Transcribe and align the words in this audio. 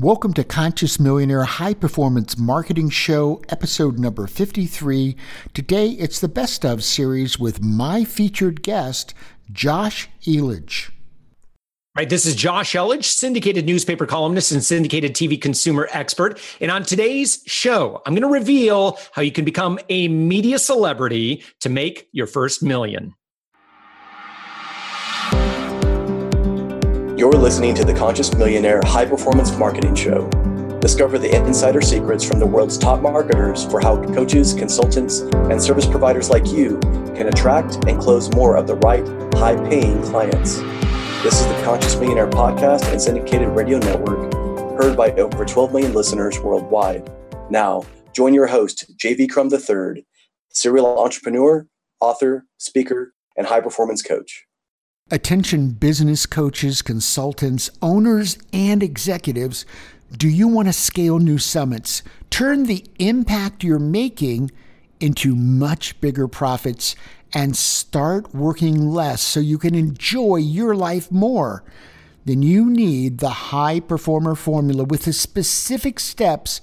Welcome 0.00 0.32
to 0.34 0.44
Conscious 0.44 1.00
Millionaire 1.00 1.42
High 1.42 1.74
Performance 1.74 2.38
Marketing 2.38 2.88
Show, 2.88 3.42
episode 3.48 3.98
number 3.98 4.28
53. 4.28 5.16
Today, 5.54 5.88
it's 5.88 6.20
the 6.20 6.28
best 6.28 6.64
of 6.64 6.84
series 6.84 7.40
with 7.40 7.64
my 7.64 8.04
featured 8.04 8.62
guest, 8.62 9.12
Josh 9.50 10.08
Elledge. 10.22 10.92
Right, 11.96 12.08
this 12.08 12.26
is 12.26 12.36
Josh 12.36 12.74
Elledge, 12.74 13.06
syndicated 13.06 13.66
newspaper 13.66 14.06
columnist 14.06 14.52
and 14.52 14.62
syndicated 14.62 15.14
TV 15.14 15.40
consumer 15.42 15.88
expert. 15.90 16.40
And 16.60 16.70
on 16.70 16.84
today's 16.84 17.42
show, 17.46 18.00
I'm 18.06 18.14
going 18.14 18.22
to 18.22 18.28
reveal 18.28 19.00
how 19.10 19.22
you 19.22 19.32
can 19.32 19.44
become 19.44 19.80
a 19.88 20.06
media 20.06 20.60
celebrity 20.60 21.42
to 21.58 21.68
make 21.68 22.08
your 22.12 22.28
first 22.28 22.62
million. 22.62 23.14
You're 27.18 27.32
listening 27.32 27.74
to 27.74 27.84
the 27.84 27.92
Conscious 27.92 28.32
Millionaire 28.32 28.80
High 28.84 29.04
Performance 29.04 29.50
Marketing 29.56 29.92
Show. 29.92 30.28
Discover 30.78 31.18
the 31.18 31.34
insider 31.34 31.80
secrets 31.80 32.22
from 32.22 32.38
the 32.38 32.46
world's 32.46 32.78
top 32.78 33.02
marketers 33.02 33.64
for 33.64 33.80
how 33.80 34.00
coaches, 34.14 34.54
consultants, 34.54 35.22
and 35.50 35.60
service 35.60 35.84
providers 35.84 36.30
like 36.30 36.46
you 36.46 36.78
can 37.16 37.26
attract 37.26 37.84
and 37.88 38.00
close 38.00 38.32
more 38.34 38.54
of 38.54 38.68
the 38.68 38.76
right, 38.76 39.04
high 39.34 39.56
paying 39.68 40.00
clients. 40.04 40.58
This 41.24 41.40
is 41.40 41.46
the 41.48 41.60
Conscious 41.64 41.96
Millionaire 41.96 42.30
podcast 42.30 42.88
and 42.92 43.02
syndicated 43.02 43.48
radio 43.48 43.78
network, 43.78 44.32
heard 44.80 44.96
by 44.96 45.10
over 45.14 45.44
12 45.44 45.72
million 45.72 45.94
listeners 45.94 46.38
worldwide. 46.38 47.10
Now, 47.50 47.82
join 48.12 48.32
your 48.32 48.46
host, 48.46 48.96
JV 48.96 49.28
Crum 49.28 49.50
III, 49.52 50.06
serial 50.50 51.00
entrepreneur, 51.00 51.66
author, 51.98 52.46
speaker, 52.58 53.12
and 53.36 53.48
high 53.48 53.60
performance 53.60 54.02
coach. 54.02 54.44
Attention 55.10 55.70
business 55.70 56.26
coaches, 56.26 56.82
consultants, 56.82 57.70
owners, 57.80 58.36
and 58.52 58.82
executives. 58.82 59.64
Do 60.14 60.28
you 60.28 60.46
want 60.48 60.68
to 60.68 60.72
scale 60.74 61.18
new 61.18 61.38
summits? 61.38 62.02
Turn 62.28 62.64
the 62.64 62.84
impact 62.98 63.64
you're 63.64 63.78
making 63.78 64.50
into 65.00 65.34
much 65.34 65.98
bigger 66.02 66.28
profits 66.28 66.94
and 67.32 67.56
start 67.56 68.34
working 68.34 68.90
less 68.90 69.22
so 69.22 69.40
you 69.40 69.56
can 69.56 69.74
enjoy 69.74 70.36
your 70.36 70.74
life 70.74 71.10
more. 71.10 71.64
Then 72.26 72.42
you 72.42 72.68
need 72.68 73.16
the 73.16 73.30
high 73.30 73.80
performer 73.80 74.34
formula 74.34 74.84
with 74.84 75.06
the 75.06 75.14
specific 75.14 76.00
steps 76.00 76.60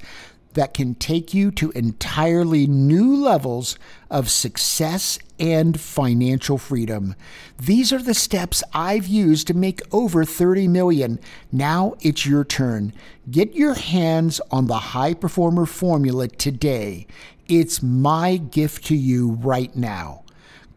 that 0.55 0.73
can 0.73 0.95
take 0.95 1.33
you 1.33 1.51
to 1.51 1.71
entirely 1.71 2.65
new 2.65 3.15
levels 3.15 3.77
of 4.09 4.29
success 4.29 5.19
and 5.39 5.79
financial 5.79 6.57
freedom. 6.57 7.15
These 7.57 7.93
are 7.93 8.01
the 8.01 8.13
steps 8.13 8.63
I've 8.73 9.05
used 9.05 9.47
to 9.47 9.53
make 9.53 9.81
over 9.93 10.25
30 10.25 10.67
million. 10.67 11.19
Now 11.51 11.93
it's 12.01 12.25
your 12.25 12.43
turn. 12.43 12.91
Get 13.29 13.53
your 13.53 13.75
hands 13.75 14.41
on 14.49 14.67
the 14.67 14.79
high 14.79 15.13
performer 15.13 15.65
formula 15.65 16.29
today. 16.29 17.05
It's 17.47 17.83
my 17.83 18.37
gift 18.37 18.85
to 18.85 18.95
you 18.95 19.31
right 19.31 19.75
now. 19.75 20.23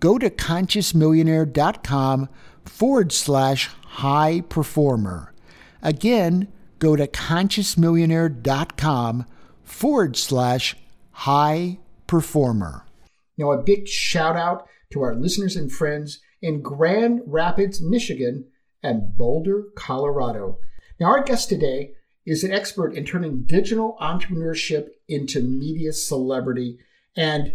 Go 0.00 0.18
to 0.18 0.28
consciousmillionaire.com 0.28 2.28
forward 2.64 3.12
slash 3.12 3.68
high 3.68 4.42
performer. 4.48 5.32
Again, 5.82 6.48
go 6.78 6.96
to 6.96 7.06
consciousmillionaire.com 7.06 9.26
forward 9.68 10.16
slash 10.16 10.76
high 11.12 11.78
performer. 12.06 12.84
Now, 13.36 13.52
a 13.52 13.62
big 13.62 13.86
shout 13.86 14.36
out 14.36 14.66
to 14.90 15.02
our 15.02 15.14
listeners 15.14 15.56
and 15.56 15.70
friends 15.70 16.20
in 16.40 16.62
Grand 16.62 17.20
Rapids, 17.26 17.80
Michigan, 17.80 18.46
and 18.82 19.16
Boulder, 19.16 19.64
Colorado. 19.76 20.58
Now, 20.98 21.06
our 21.06 21.22
guest 21.22 21.48
today 21.48 21.92
is 22.26 22.44
an 22.44 22.52
expert 22.52 22.94
in 22.94 23.04
turning 23.04 23.42
digital 23.42 23.96
entrepreneurship 24.00 24.88
into 25.08 25.40
media 25.40 25.92
celebrity, 25.92 26.78
and 27.16 27.54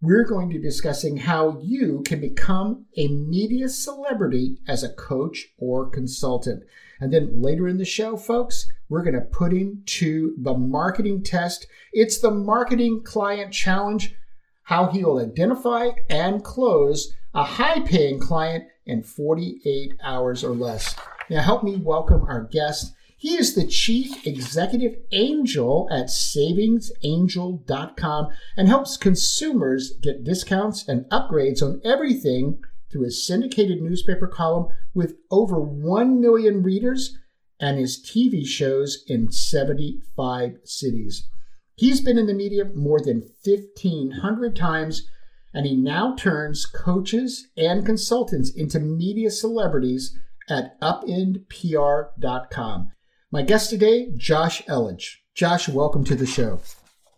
we're 0.00 0.24
going 0.24 0.48
to 0.48 0.58
be 0.58 0.62
discussing 0.62 1.16
how 1.16 1.58
you 1.60 2.02
can 2.06 2.20
become 2.20 2.86
a 2.96 3.08
media 3.08 3.68
celebrity 3.68 4.58
as 4.68 4.84
a 4.84 4.92
coach 4.92 5.48
or 5.58 5.90
consultant. 5.90 6.62
And 7.00 7.12
then 7.12 7.42
later 7.42 7.66
in 7.66 7.78
the 7.78 7.84
show, 7.84 8.16
folks, 8.16 8.70
we're 8.88 9.02
going 9.02 9.14
to 9.14 9.20
put 9.20 9.52
into 9.52 10.34
the 10.38 10.54
marketing 10.54 11.24
test. 11.24 11.66
It's 11.92 12.18
the 12.18 12.30
marketing 12.30 13.02
client 13.02 13.52
challenge, 13.52 14.14
how 14.62 14.86
he'll 14.86 15.18
identify 15.18 15.90
and 16.08 16.44
close 16.44 17.12
a 17.34 17.42
high 17.42 17.80
paying 17.80 18.20
client 18.20 18.66
in 18.86 19.02
48 19.02 19.94
hours 20.02 20.44
or 20.44 20.54
less. 20.54 20.94
Now, 21.28 21.42
help 21.42 21.64
me 21.64 21.76
welcome 21.76 22.22
our 22.22 22.44
guest. 22.44 22.94
He 23.20 23.36
is 23.36 23.56
the 23.56 23.66
chief 23.66 24.24
executive 24.24 24.94
angel 25.10 25.88
at 25.90 26.06
savingsangel.com 26.06 28.28
and 28.56 28.68
helps 28.68 28.96
consumers 28.96 29.94
get 30.00 30.22
discounts 30.22 30.86
and 30.86 31.04
upgrades 31.06 31.60
on 31.60 31.80
everything 31.84 32.60
through 32.88 33.06
his 33.06 33.26
syndicated 33.26 33.82
newspaper 33.82 34.28
column 34.28 34.68
with 34.94 35.16
over 35.32 35.58
1 35.58 36.20
million 36.20 36.62
readers 36.62 37.18
and 37.58 37.76
his 37.76 38.00
TV 38.00 38.46
shows 38.46 39.02
in 39.08 39.32
75 39.32 40.58
cities. 40.62 41.28
He's 41.74 42.00
been 42.00 42.18
in 42.18 42.26
the 42.26 42.34
media 42.34 42.66
more 42.66 43.00
than 43.00 43.28
1,500 43.44 44.54
times, 44.54 45.08
and 45.52 45.66
he 45.66 45.74
now 45.74 46.14
turns 46.14 46.66
coaches 46.66 47.48
and 47.56 47.84
consultants 47.84 48.50
into 48.50 48.78
media 48.78 49.32
celebrities 49.32 50.16
at 50.48 50.80
upendpr.com. 50.80 52.92
My 53.30 53.42
guest 53.42 53.68
today, 53.68 54.08
Josh 54.16 54.62
Elledge. 54.64 55.16
Josh, 55.34 55.68
welcome 55.68 56.02
to 56.04 56.14
the 56.14 56.24
show. 56.24 56.62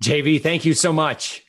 JV, 0.03 0.43
thank 0.43 0.65
you 0.65 0.75
so 0.75 0.93
much. 0.93 1.45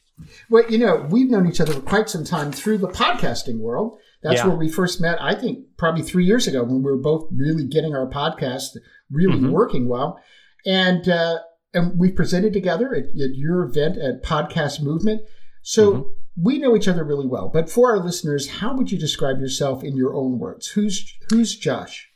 Well, 0.51 0.69
you 0.69 0.77
know, 0.77 1.07
we've 1.09 1.31
known 1.31 1.47
each 1.47 1.59
other 1.59 1.73
for 1.73 1.81
quite 1.81 2.09
some 2.11 2.23
time 2.23 2.51
through 2.51 2.77
the 2.77 2.87
podcasting 2.87 3.57
world. 3.57 3.97
That's 4.21 4.35
yeah. 4.35 4.45
where 4.45 4.55
we 4.55 4.69
first 4.69 5.01
met, 5.01 5.19
I 5.19 5.33
think, 5.33 5.65
probably 5.79 6.03
three 6.03 6.25
years 6.25 6.47
ago 6.47 6.63
when 6.63 6.83
we 6.83 6.91
were 6.91 7.01
both 7.01 7.27
really 7.35 7.65
getting 7.65 7.95
our 7.95 8.07
podcast 8.07 8.77
really 9.09 9.39
mm-hmm. 9.39 9.49
working 9.49 9.89
well. 9.89 10.21
And, 10.63 11.09
uh, 11.09 11.39
and 11.73 11.99
we 11.99 12.11
presented 12.11 12.53
together 12.53 12.93
at, 12.93 13.05
at, 13.05 13.33
your 13.33 13.63
event 13.63 13.97
at 13.97 14.21
Podcast 14.21 14.79
Movement. 14.79 15.23
So 15.63 15.91
mm-hmm. 15.91 16.09
we 16.39 16.59
know 16.59 16.75
each 16.75 16.87
other 16.87 17.03
really 17.03 17.27
well. 17.27 17.49
But 17.51 17.67
for 17.67 17.89
our 17.89 17.99
listeners, 17.99 18.47
how 18.47 18.75
would 18.75 18.91
you 18.91 18.99
describe 18.99 19.39
yourself 19.39 19.83
in 19.83 19.97
your 19.97 20.13
own 20.13 20.37
words? 20.37 20.67
Who's 20.67 21.17
who's 21.29 21.55
Josh? 21.55 22.10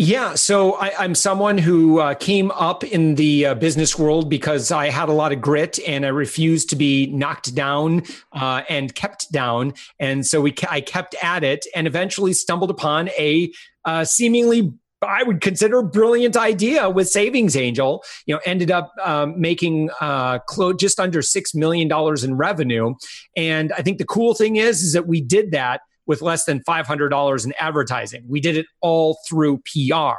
Yeah, 0.00 0.36
so 0.36 0.74
I, 0.74 1.04
am 1.04 1.16
someone 1.16 1.58
who 1.58 1.98
uh, 1.98 2.14
came 2.14 2.52
up 2.52 2.84
in 2.84 3.16
the 3.16 3.46
uh, 3.46 3.54
business 3.54 3.98
world 3.98 4.30
because 4.30 4.70
I 4.70 4.90
had 4.90 5.08
a 5.08 5.12
lot 5.12 5.32
of 5.32 5.40
grit 5.40 5.80
and 5.88 6.06
I 6.06 6.10
refused 6.10 6.70
to 6.70 6.76
be 6.76 7.08
knocked 7.08 7.52
down 7.52 8.04
uh, 8.30 8.62
and 8.68 8.94
kept 8.94 9.32
down, 9.32 9.74
and 9.98 10.24
so 10.24 10.40
we 10.40 10.54
I 10.70 10.82
kept 10.82 11.16
at 11.20 11.42
it 11.42 11.66
and 11.74 11.88
eventually 11.88 12.32
stumbled 12.32 12.70
upon 12.70 13.08
a 13.18 13.50
uh, 13.84 14.04
seemingly 14.04 14.72
I 15.02 15.24
would 15.24 15.40
consider 15.40 15.82
brilliant 15.82 16.36
idea 16.36 16.88
with 16.88 17.08
Savings 17.08 17.56
Angel. 17.56 18.04
You 18.24 18.36
know, 18.36 18.40
ended 18.46 18.70
up 18.70 18.92
um, 19.04 19.40
making 19.40 19.90
uh, 20.00 20.38
close 20.46 20.76
just 20.76 21.00
under 21.00 21.22
six 21.22 21.56
million 21.56 21.88
dollars 21.88 22.22
in 22.22 22.36
revenue, 22.36 22.94
and 23.36 23.72
I 23.72 23.82
think 23.82 23.98
the 23.98 24.06
cool 24.06 24.34
thing 24.34 24.56
is 24.56 24.80
is 24.80 24.92
that 24.92 25.08
we 25.08 25.20
did 25.20 25.50
that 25.50 25.80
with 26.08 26.22
less 26.22 26.44
than 26.44 26.60
$500 26.60 27.44
in 27.44 27.54
advertising. 27.60 28.24
We 28.26 28.40
did 28.40 28.56
it 28.56 28.66
all 28.80 29.18
through 29.28 29.58
PR. 29.58 30.16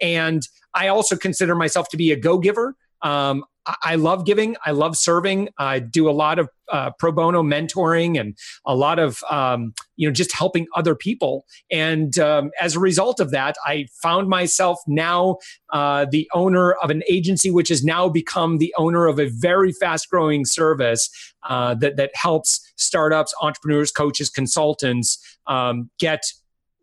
And 0.00 0.48
I 0.72 0.88
also 0.88 1.16
consider 1.16 1.54
myself 1.54 1.88
to 1.90 1.98
be 1.98 2.12
a 2.12 2.16
go 2.16 2.38
giver. 2.38 2.74
Um, 3.02 3.44
I 3.82 3.94
love 3.94 4.24
giving. 4.24 4.56
I 4.64 4.72
love 4.72 4.96
serving. 4.96 5.48
I 5.58 5.78
do 5.78 6.08
a 6.08 6.12
lot 6.12 6.38
of 6.38 6.48
uh, 6.70 6.90
pro 6.98 7.12
bono 7.12 7.42
mentoring 7.42 8.18
and 8.18 8.36
a 8.66 8.74
lot 8.74 8.98
of 8.98 9.22
um, 9.30 9.74
you 9.96 10.08
know 10.08 10.12
just 10.12 10.32
helping 10.32 10.66
other 10.74 10.94
people. 10.94 11.44
And 11.70 12.18
um, 12.18 12.50
as 12.60 12.74
a 12.74 12.80
result 12.80 13.20
of 13.20 13.30
that, 13.30 13.56
I 13.64 13.86
found 14.02 14.28
myself 14.28 14.78
now 14.86 15.36
uh, 15.72 16.06
the 16.10 16.28
owner 16.34 16.72
of 16.82 16.90
an 16.90 17.02
agency, 17.08 17.50
which 17.50 17.68
has 17.68 17.84
now 17.84 18.08
become 18.08 18.58
the 18.58 18.74
owner 18.78 19.06
of 19.06 19.20
a 19.20 19.28
very 19.28 19.72
fast 19.72 20.08
growing 20.10 20.44
service 20.44 21.08
uh, 21.48 21.74
that 21.76 21.96
that 21.96 22.10
helps 22.14 22.60
startups, 22.76 23.34
entrepreneurs, 23.40 23.92
coaches, 23.92 24.30
consultants 24.30 25.18
um, 25.46 25.90
get 25.98 26.22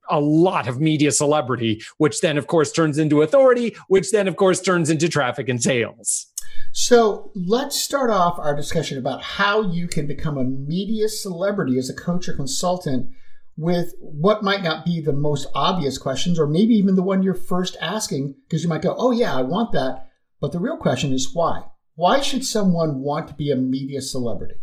a 0.09 0.19
lot 0.19 0.67
of 0.67 0.79
media 0.79 1.11
celebrity, 1.11 1.81
which 1.97 2.21
then, 2.21 2.37
of 2.37 2.47
course, 2.47 2.71
turns 2.71 2.97
into 2.97 3.21
authority, 3.21 3.75
which 3.87 4.11
then, 4.11 4.27
of 4.27 4.35
course, 4.35 4.61
turns 4.61 4.89
into 4.89 5.07
traffic 5.07 5.49
and 5.49 5.61
sales. 5.61 6.27
So 6.71 7.31
let's 7.35 7.79
start 7.79 8.09
off 8.09 8.37
our 8.37 8.55
discussion 8.55 8.97
about 8.97 9.21
how 9.21 9.61
you 9.61 9.87
can 9.87 10.07
become 10.07 10.37
a 10.37 10.43
media 10.43 11.09
celebrity 11.09 11.77
as 11.77 11.89
a 11.89 11.95
coach 11.95 12.27
or 12.27 12.33
consultant 12.33 13.09
with 13.57 13.93
what 13.99 14.43
might 14.43 14.63
not 14.63 14.85
be 14.85 15.01
the 15.01 15.13
most 15.13 15.47
obvious 15.53 15.97
questions, 15.97 16.39
or 16.39 16.47
maybe 16.47 16.73
even 16.75 16.95
the 16.95 17.03
one 17.03 17.23
you're 17.23 17.33
first 17.33 17.75
asking, 17.81 18.35
because 18.47 18.63
you 18.63 18.69
might 18.69 18.81
go, 18.81 18.95
oh, 18.97 19.11
yeah, 19.11 19.35
I 19.35 19.41
want 19.41 19.73
that. 19.73 20.07
But 20.39 20.53
the 20.53 20.59
real 20.59 20.77
question 20.77 21.11
is 21.11 21.33
why? 21.33 21.63
Why 21.95 22.21
should 22.21 22.45
someone 22.45 23.01
want 23.01 23.27
to 23.27 23.33
be 23.33 23.51
a 23.51 23.57
media 23.57 24.01
celebrity? 24.01 24.55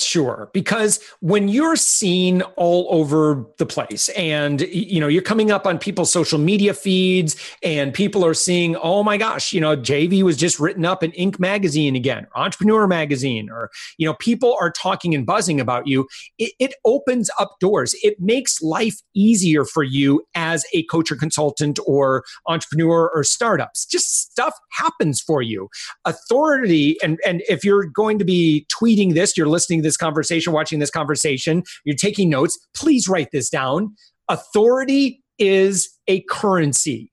Sure, 0.00 0.48
because 0.54 1.00
when 1.20 1.48
you're 1.48 1.76
seen 1.76 2.40
all 2.56 2.86
over 2.88 3.44
the 3.58 3.66
place 3.66 4.08
and 4.10 4.62
you 4.62 4.98
know 4.98 5.06
you're 5.06 5.20
coming 5.20 5.50
up 5.50 5.66
on 5.66 5.78
people's 5.78 6.10
social 6.10 6.38
media 6.38 6.72
feeds 6.72 7.36
and 7.62 7.92
people 7.92 8.24
are 8.24 8.32
seeing 8.32 8.74
oh 8.76 9.02
my 9.02 9.18
gosh, 9.18 9.52
you 9.52 9.60
know 9.60 9.76
JV 9.76 10.22
was 10.22 10.38
just 10.38 10.58
written 10.58 10.86
up 10.86 11.02
in 11.02 11.10
Inc 11.12 11.38
magazine 11.38 11.94
again, 11.94 12.26
Entrepreneur 12.34 12.86
magazine 12.86 13.50
or 13.50 13.70
you 13.98 14.06
know 14.06 14.14
people 14.14 14.56
are 14.58 14.70
talking 14.70 15.14
and 15.14 15.26
buzzing 15.26 15.60
about 15.60 15.86
you, 15.86 16.08
it, 16.38 16.52
it 16.58 16.74
opens 16.86 17.28
up 17.38 17.56
doors. 17.60 17.94
It 18.02 18.18
makes 18.18 18.62
life 18.62 18.96
easier 19.14 19.66
for 19.66 19.82
you 19.82 20.24
as 20.34 20.64
a 20.72 20.84
coach 20.84 21.12
or 21.12 21.16
consultant 21.16 21.78
or 21.86 22.24
entrepreneur 22.46 23.10
or 23.14 23.24
startups. 23.24 23.84
Just 23.84 24.30
stuff 24.30 24.54
happens 24.70 25.20
for 25.20 25.42
you. 25.42 25.68
Authority 26.06 26.96
and 27.02 27.20
and 27.26 27.42
if 27.46 27.62
you're 27.62 27.84
going 27.84 28.18
to 28.18 28.24
be 28.24 28.66
tweeting 28.72 29.12
this, 29.12 29.36
you're 29.36 29.46
listening 29.46 29.81
this 29.82 29.96
conversation, 29.96 30.52
watching 30.52 30.78
this 30.78 30.90
conversation, 30.90 31.62
you're 31.84 31.96
taking 31.96 32.30
notes, 32.30 32.58
please 32.74 33.08
write 33.08 33.30
this 33.32 33.48
down. 33.50 33.94
Authority 34.28 35.22
is 35.38 35.90
a 36.06 36.22
currency. 36.22 37.12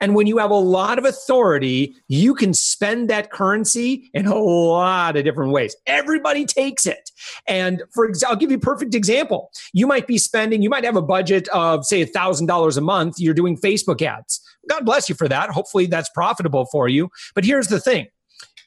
And 0.00 0.14
when 0.14 0.26
you 0.26 0.38
have 0.38 0.50
a 0.50 0.54
lot 0.54 0.98
of 0.98 1.04
authority, 1.04 1.94
you 2.08 2.34
can 2.34 2.54
spend 2.54 3.10
that 3.10 3.30
currency 3.30 4.10
in 4.14 4.26
a 4.26 4.34
lot 4.34 5.16
of 5.16 5.24
different 5.24 5.52
ways. 5.52 5.76
Everybody 5.86 6.46
takes 6.46 6.86
it. 6.86 7.10
And 7.46 7.82
for 7.92 8.04
example, 8.04 8.32
I'll 8.32 8.38
give 8.38 8.50
you 8.50 8.56
a 8.56 8.60
perfect 8.60 8.94
example. 8.94 9.50
You 9.72 9.86
might 9.86 10.06
be 10.06 10.18
spending, 10.18 10.62
you 10.62 10.70
might 10.70 10.84
have 10.84 10.96
a 10.96 11.02
budget 11.02 11.48
of, 11.48 11.84
say, 11.84 12.04
$1,000 12.04 12.76
a 12.76 12.80
month. 12.80 13.16
You're 13.18 13.34
doing 13.34 13.56
Facebook 13.56 14.02
ads. 14.02 14.40
God 14.68 14.84
bless 14.84 15.08
you 15.08 15.14
for 15.14 15.28
that. 15.28 15.50
Hopefully 15.50 15.86
that's 15.86 16.08
profitable 16.10 16.66
for 16.66 16.88
you. 16.88 17.10
But 17.34 17.44
here's 17.44 17.68
the 17.68 17.80
thing 17.80 18.06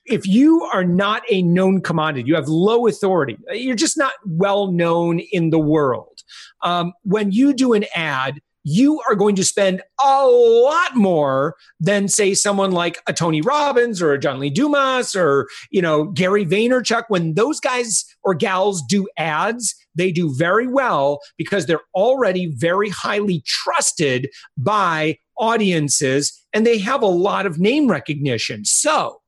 if 0.06 0.28
you 0.28 0.62
are 0.74 0.84
not 0.84 1.24
a 1.30 1.42
known 1.42 1.82
commodity, 1.82 2.28
you 2.28 2.36
have 2.36 2.48
low 2.48 2.88
authority, 2.88 3.38
you're 3.52 3.76
just 3.76 3.98
not 3.98 4.14
well 4.26 4.72
known 4.72 5.20
in 5.32 5.50
the 5.50 5.60
world. 5.60 6.22
Um, 6.62 6.94
when 7.04 7.32
you 7.32 7.54
do 7.54 7.74
an 7.74 7.86
ad, 7.96 8.40
you 8.68 9.00
are 9.08 9.16
going 9.16 9.36
to 9.36 9.44
spend 9.44 9.82
a 10.04 10.26
lot 10.28 10.96
more 10.96 11.56
than 11.80 12.08
say 12.08 12.34
someone 12.34 12.72
like 12.72 13.00
a 13.08 13.14
Tony 13.14 13.40
Robbins 13.40 14.02
or 14.02 14.12
a 14.12 14.20
John 14.20 14.40
Lee 14.40 14.50
Dumas 14.50 15.16
or 15.16 15.48
you 15.70 15.82
know 15.82 16.06
Gary 16.06 16.46
Vaynerchuk. 16.46 17.04
When 17.08 17.36
those 17.36 17.60
guys 17.60 18.04
or 18.24 18.34
gals 18.34 18.82
do 18.90 19.08
ads, 19.18 19.76
they 19.94 20.12
do 20.12 20.34
very 20.36 20.68
well 20.68 21.20
because 21.38 21.68
they're 21.68 21.80
already 21.94 22.52
very 22.56 22.90
highly 22.90 23.44
trusted 23.46 24.30
by 24.58 25.20
audiences 25.38 26.34
and 26.52 26.66
they 26.66 26.80
have 26.80 27.04
a 27.04 27.08
lot 27.08 27.46
of 27.46 27.60
name 27.60 27.88
recognition. 27.90 28.66
So 28.66 29.22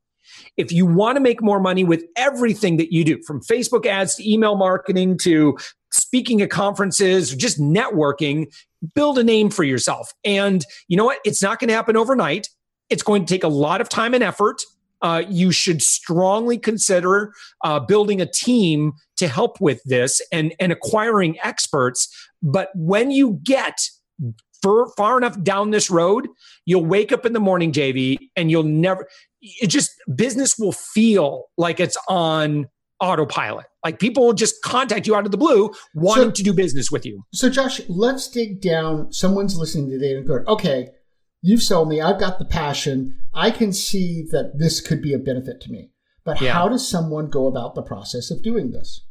if 0.57 0.71
you 0.71 0.85
want 0.85 1.15
to 1.15 1.19
make 1.19 1.41
more 1.41 1.59
money 1.59 1.83
with 1.83 2.03
everything 2.15 2.77
that 2.77 2.91
you 2.91 3.03
do, 3.03 3.21
from 3.23 3.41
Facebook 3.41 3.85
ads 3.85 4.15
to 4.15 4.29
email 4.29 4.55
marketing 4.55 5.17
to 5.19 5.57
speaking 5.91 6.41
at 6.41 6.49
conferences, 6.49 7.33
just 7.35 7.59
networking, 7.59 8.47
build 8.95 9.17
a 9.17 9.23
name 9.23 9.49
for 9.49 9.63
yourself. 9.63 10.13
And 10.25 10.65
you 10.87 10.97
know 10.97 11.05
what? 11.05 11.19
It's 11.23 11.41
not 11.41 11.59
going 11.59 11.69
to 11.69 11.73
happen 11.73 11.95
overnight. 11.95 12.49
It's 12.89 13.03
going 13.03 13.25
to 13.25 13.33
take 13.33 13.43
a 13.43 13.49
lot 13.49 13.81
of 13.81 13.89
time 13.89 14.13
and 14.13 14.23
effort. 14.23 14.61
Uh, 15.01 15.23
you 15.29 15.51
should 15.51 15.81
strongly 15.81 16.57
consider 16.57 17.31
uh, 17.63 17.79
building 17.79 18.19
a 18.19 18.25
team 18.25 18.93
to 19.17 19.27
help 19.27 19.61
with 19.61 19.81
this 19.83 20.21
and, 20.31 20.55
and 20.59 20.71
acquiring 20.71 21.37
experts. 21.43 22.07
But 22.41 22.69
when 22.73 23.11
you 23.11 23.39
get 23.43 23.79
far, 24.63 24.87
far 24.97 25.17
enough 25.17 25.41
down 25.43 25.69
this 25.69 25.89
road, 25.89 26.27
you'll 26.65 26.85
wake 26.85 27.11
up 27.11 27.25
in 27.25 27.33
the 27.33 27.39
morning, 27.39 27.71
JV, 27.71 28.17
and 28.35 28.49
you'll 28.49 28.63
never, 28.63 29.07
it 29.41 29.67
just, 29.67 29.91
business 30.15 30.57
will 30.57 30.71
feel 30.71 31.45
like 31.57 31.79
it's 31.79 31.97
on 32.07 32.67
autopilot. 32.99 33.67
Like 33.83 33.99
people 33.99 34.25
will 34.25 34.33
just 34.33 34.61
contact 34.63 35.07
you 35.07 35.15
out 35.15 35.25
of 35.25 35.31
the 35.31 35.37
blue 35.37 35.71
wanting 35.93 36.25
so, 36.25 36.31
to 36.31 36.43
do 36.43 36.53
business 36.53 36.91
with 36.91 37.05
you. 37.05 37.23
So, 37.33 37.49
Josh, 37.49 37.81
let's 37.87 38.29
dig 38.29 38.61
down. 38.61 39.11
Someone's 39.11 39.57
listening 39.57 39.89
today 39.89 40.15
and 40.15 40.27
going, 40.27 40.45
okay, 40.47 40.89
you've 41.41 41.61
sold 41.61 41.89
me. 41.89 42.01
I've 42.01 42.19
got 42.19 42.39
the 42.39 42.45
passion. 42.45 43.17
I 43.33 43.51
can 43.51 43.71
see 43.71 44.25
that 44.31 44.53
this 44.57 44.81
could 44.81 45.01
be 45.01 45.13
a 45.13 45.19
benefit 45.19 45.61
to 45.61 45.71
me. 45.71 45.91
But 46.25 46.41
yeah. 46.41 46.53
how 46.53 46.67
does 46.67 46.87
someone 46.87 47.29
go 47.29 47.47
about 47.47 47.75
the 47.75 47.81
process 47.81 48.31
of 48.31 48.43
doing 48.43 48.71
this? 48.71 49.05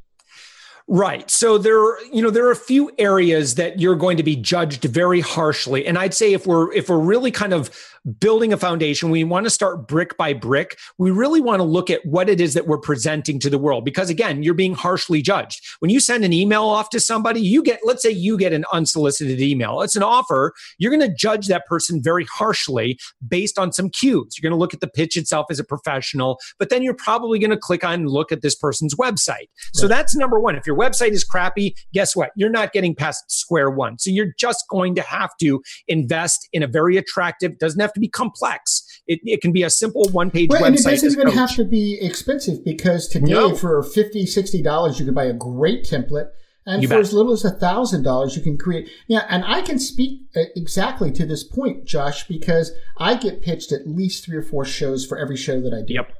Right. 0.88 1.28
So 1.30 1.58
there, 1.58 2.00
you 2.12 2.22
know, 2.22 2.30
there 2.30 2.46
are 2.46 2.52
a 2.52 2.56
few 2.56 2.92
areas 2.96 3.56
that 3.56 3.80
you're 3.80 3.96
going 3.96 4.18
to 4.18 4.22
be 4.22 4.36
judged 4.36 4.84
very 4.84 5.20
harshly. 5.20 5.84
And 5.84 5.98
I'd 5.98 6.14
say 6.14 6.32
if 6.32 6.46
we're 6.46 6.72
if 6.72 6.88
we're 6.88 6.98
really 6.98 7.32
kind 7.32 7.52
of 7.52 7.70
building 8.20 8.52
a 8.52 8.56
foundation, 8.56 9.10
we 9.10 9.24
want 9.24 9.44
to 9.46 9.50
start 9.50 9.88
brick 9.88 10.16
by 10.16 10.32
brick. 10.32 10.76
We 10.98 11.10
really 11.10 11.40
want 11.40 11.60
to 11.60 11.64
look 11.64 11.88
at 11.88 12.04
what 12.04 12.28
it 12.28 12.40
is 12.40 12.54
that 12.54 12.66
we're 12.66 12.78
presenting 12.78 13.38
to 13.40 13.50
the 13.50 13.58
world 13.58 13.84
because 13.84 14.10
again, 14.10 14.42
you're 14.42 14.54
being 14.54 14.74
harshly 14.74 15.22
judged. 15.22 15.64
When 15.78 15.90
you 15.90 16.00
send 16.00 16.24
an 16.24 16.32
email 16.32 16.64
off 16.64 16.90
to 16.90 17.00
somebody, 17.00 17.40
you 17.40 17.62
get 17.62 17.80
let's 17.84 18.02
say 18.02 18.10
you 18.10 18.36
get 18.36 18.52
an 18.52 18.64
unsolicited 18.72 19.40
email. 19.40 19.80
It's 19.80 19.96
an 19.96 20.02
offer. 20.02 20.52
You're 20.78 20.94
going 20.94 21.08
to 21.08 21.14
judge 21.14 21.46
that 21.46 21.66
person 21.66 22.02
very 22.02 22.24
harshly 22.24 22.98
based 23.26 23.58
on 23.58 23.72
some 23.72 23.90
cues. 23.90 24.36
You're 24.36 24.48
going 24.48 24.56
to 24.56 24.60
look 24.60 24.74
at 24.74 24.80
the 24.80 24.88
pitch 24.88 25.16
itself 25.16 25.46
as 25.50 25.58
a 25.58 25.64
professional, 25.64 26.38
but 26.58 26.68
then 26.68 26.82
you're 26.82 26.94
probably 26.94 27.38
going 27.38 27.50
to 27.50 27.56
click 27.56 27.84
on 27.84 27.94
and 27.94 28.10
look 28.10 28.32
at 28.32 28.42
this 28.42 28.54
person's 28.54 28.94
website. 28.94 29.36
Right. 29.36 29.48
So 29.74 29.88
that's 29.88 30.16
number 30.16 30.40
1. 30.40 30.56
If 30.56 30.66
your 30.66 30.76
website 30.76 31.10
is 31.10 31.24
crappy, 31.24 31.74
guess 31.92 32.16
what? 32.16 32.30
You're 32.36 32.50
not 32.50 32.72
getting 32.72 32.94
past 32.94 33.24
square 33.30 33.70
one. 33.70 33.98
So 33.98 34.10
you're 34.10 34.32
just 34.38 34.64
going 34.70 34.94
to 34.96 35.02
have 35.02 35.30
to 35.40 35.62
invest 35.88 36.48
in 36.52 36.62
a 36.62 36.66
very 36.66 36.96
attractive, 36.96 37.58
doesn't 37.58 37.80
have 37.80 37.92
to 37.96 38.00
be 38.00 38.08
complex. 38.08 38.84
It, 39.06 39.20
it 39.24 39.40
can 39.40 39.52
be 39.52 39.62
a 39.62 39.70
simple 39.70 40.08
one 40.10 40.30
page 40.30 40.50
website. 40.50 40.66
And 40.66 40.76
it 40.76 40.84
doesn't 40.84 41.12
even 41.12 41.26
coach. 41.26 41.34
have 41.34 41.56
to 41.56 41.64
be 41.64 41.98
expensive 42.00 42.64
because 42.64 43.08
today 43.08 43.32
no. 43.32 43.54
for 43.56 43.82
50 43.82 44.24
$60, 44.24 44.98
you 44.98 45.04
can 45.04 45.14
buy 45.14 45.24
a 45.24 45.32
great 45.32 45.84
template. 45.84 46.28
And 46.68 46.82
you 46.82 46.88
for 46.88 46.94
bet. 46.94 47.00
as 47.00 47.12
little 47.12 47.32
as 47.32 47.44
a 47.44 47.52
thousand 47.52 48.02
dollars, 48.02 48.36
you 48.36 48.42
can 48.42 48.58
create. 48.58 48.90
Yeah, 49.06 49.24
and 49.28 49.44
I 49.44 49.62
can 49.62 49.78
speak 49.78 50.22
uh, 50.34 50.42
exactly 50.56 51.12
to 51.12 51.24
this 51.24 51.44
point, 51.44 51.84
Josh, 51.84 52.26
because 52.26 52.72
I 52.98 53.14
get 53.14 53.40
pitched 53.40 53.70
at 53.70 53.86
least 53.86 54.24
three 54.24 54.36
or 54.36 54.42
four 54.42 54.64
shows 54.64 55.06
for 55.06 55.16
every 55.16 55.36
show 55.36 55.60
that 55.60 55.72
I 55.72 55.82
do. 55.86 55.94
Yep. 55.94 56.12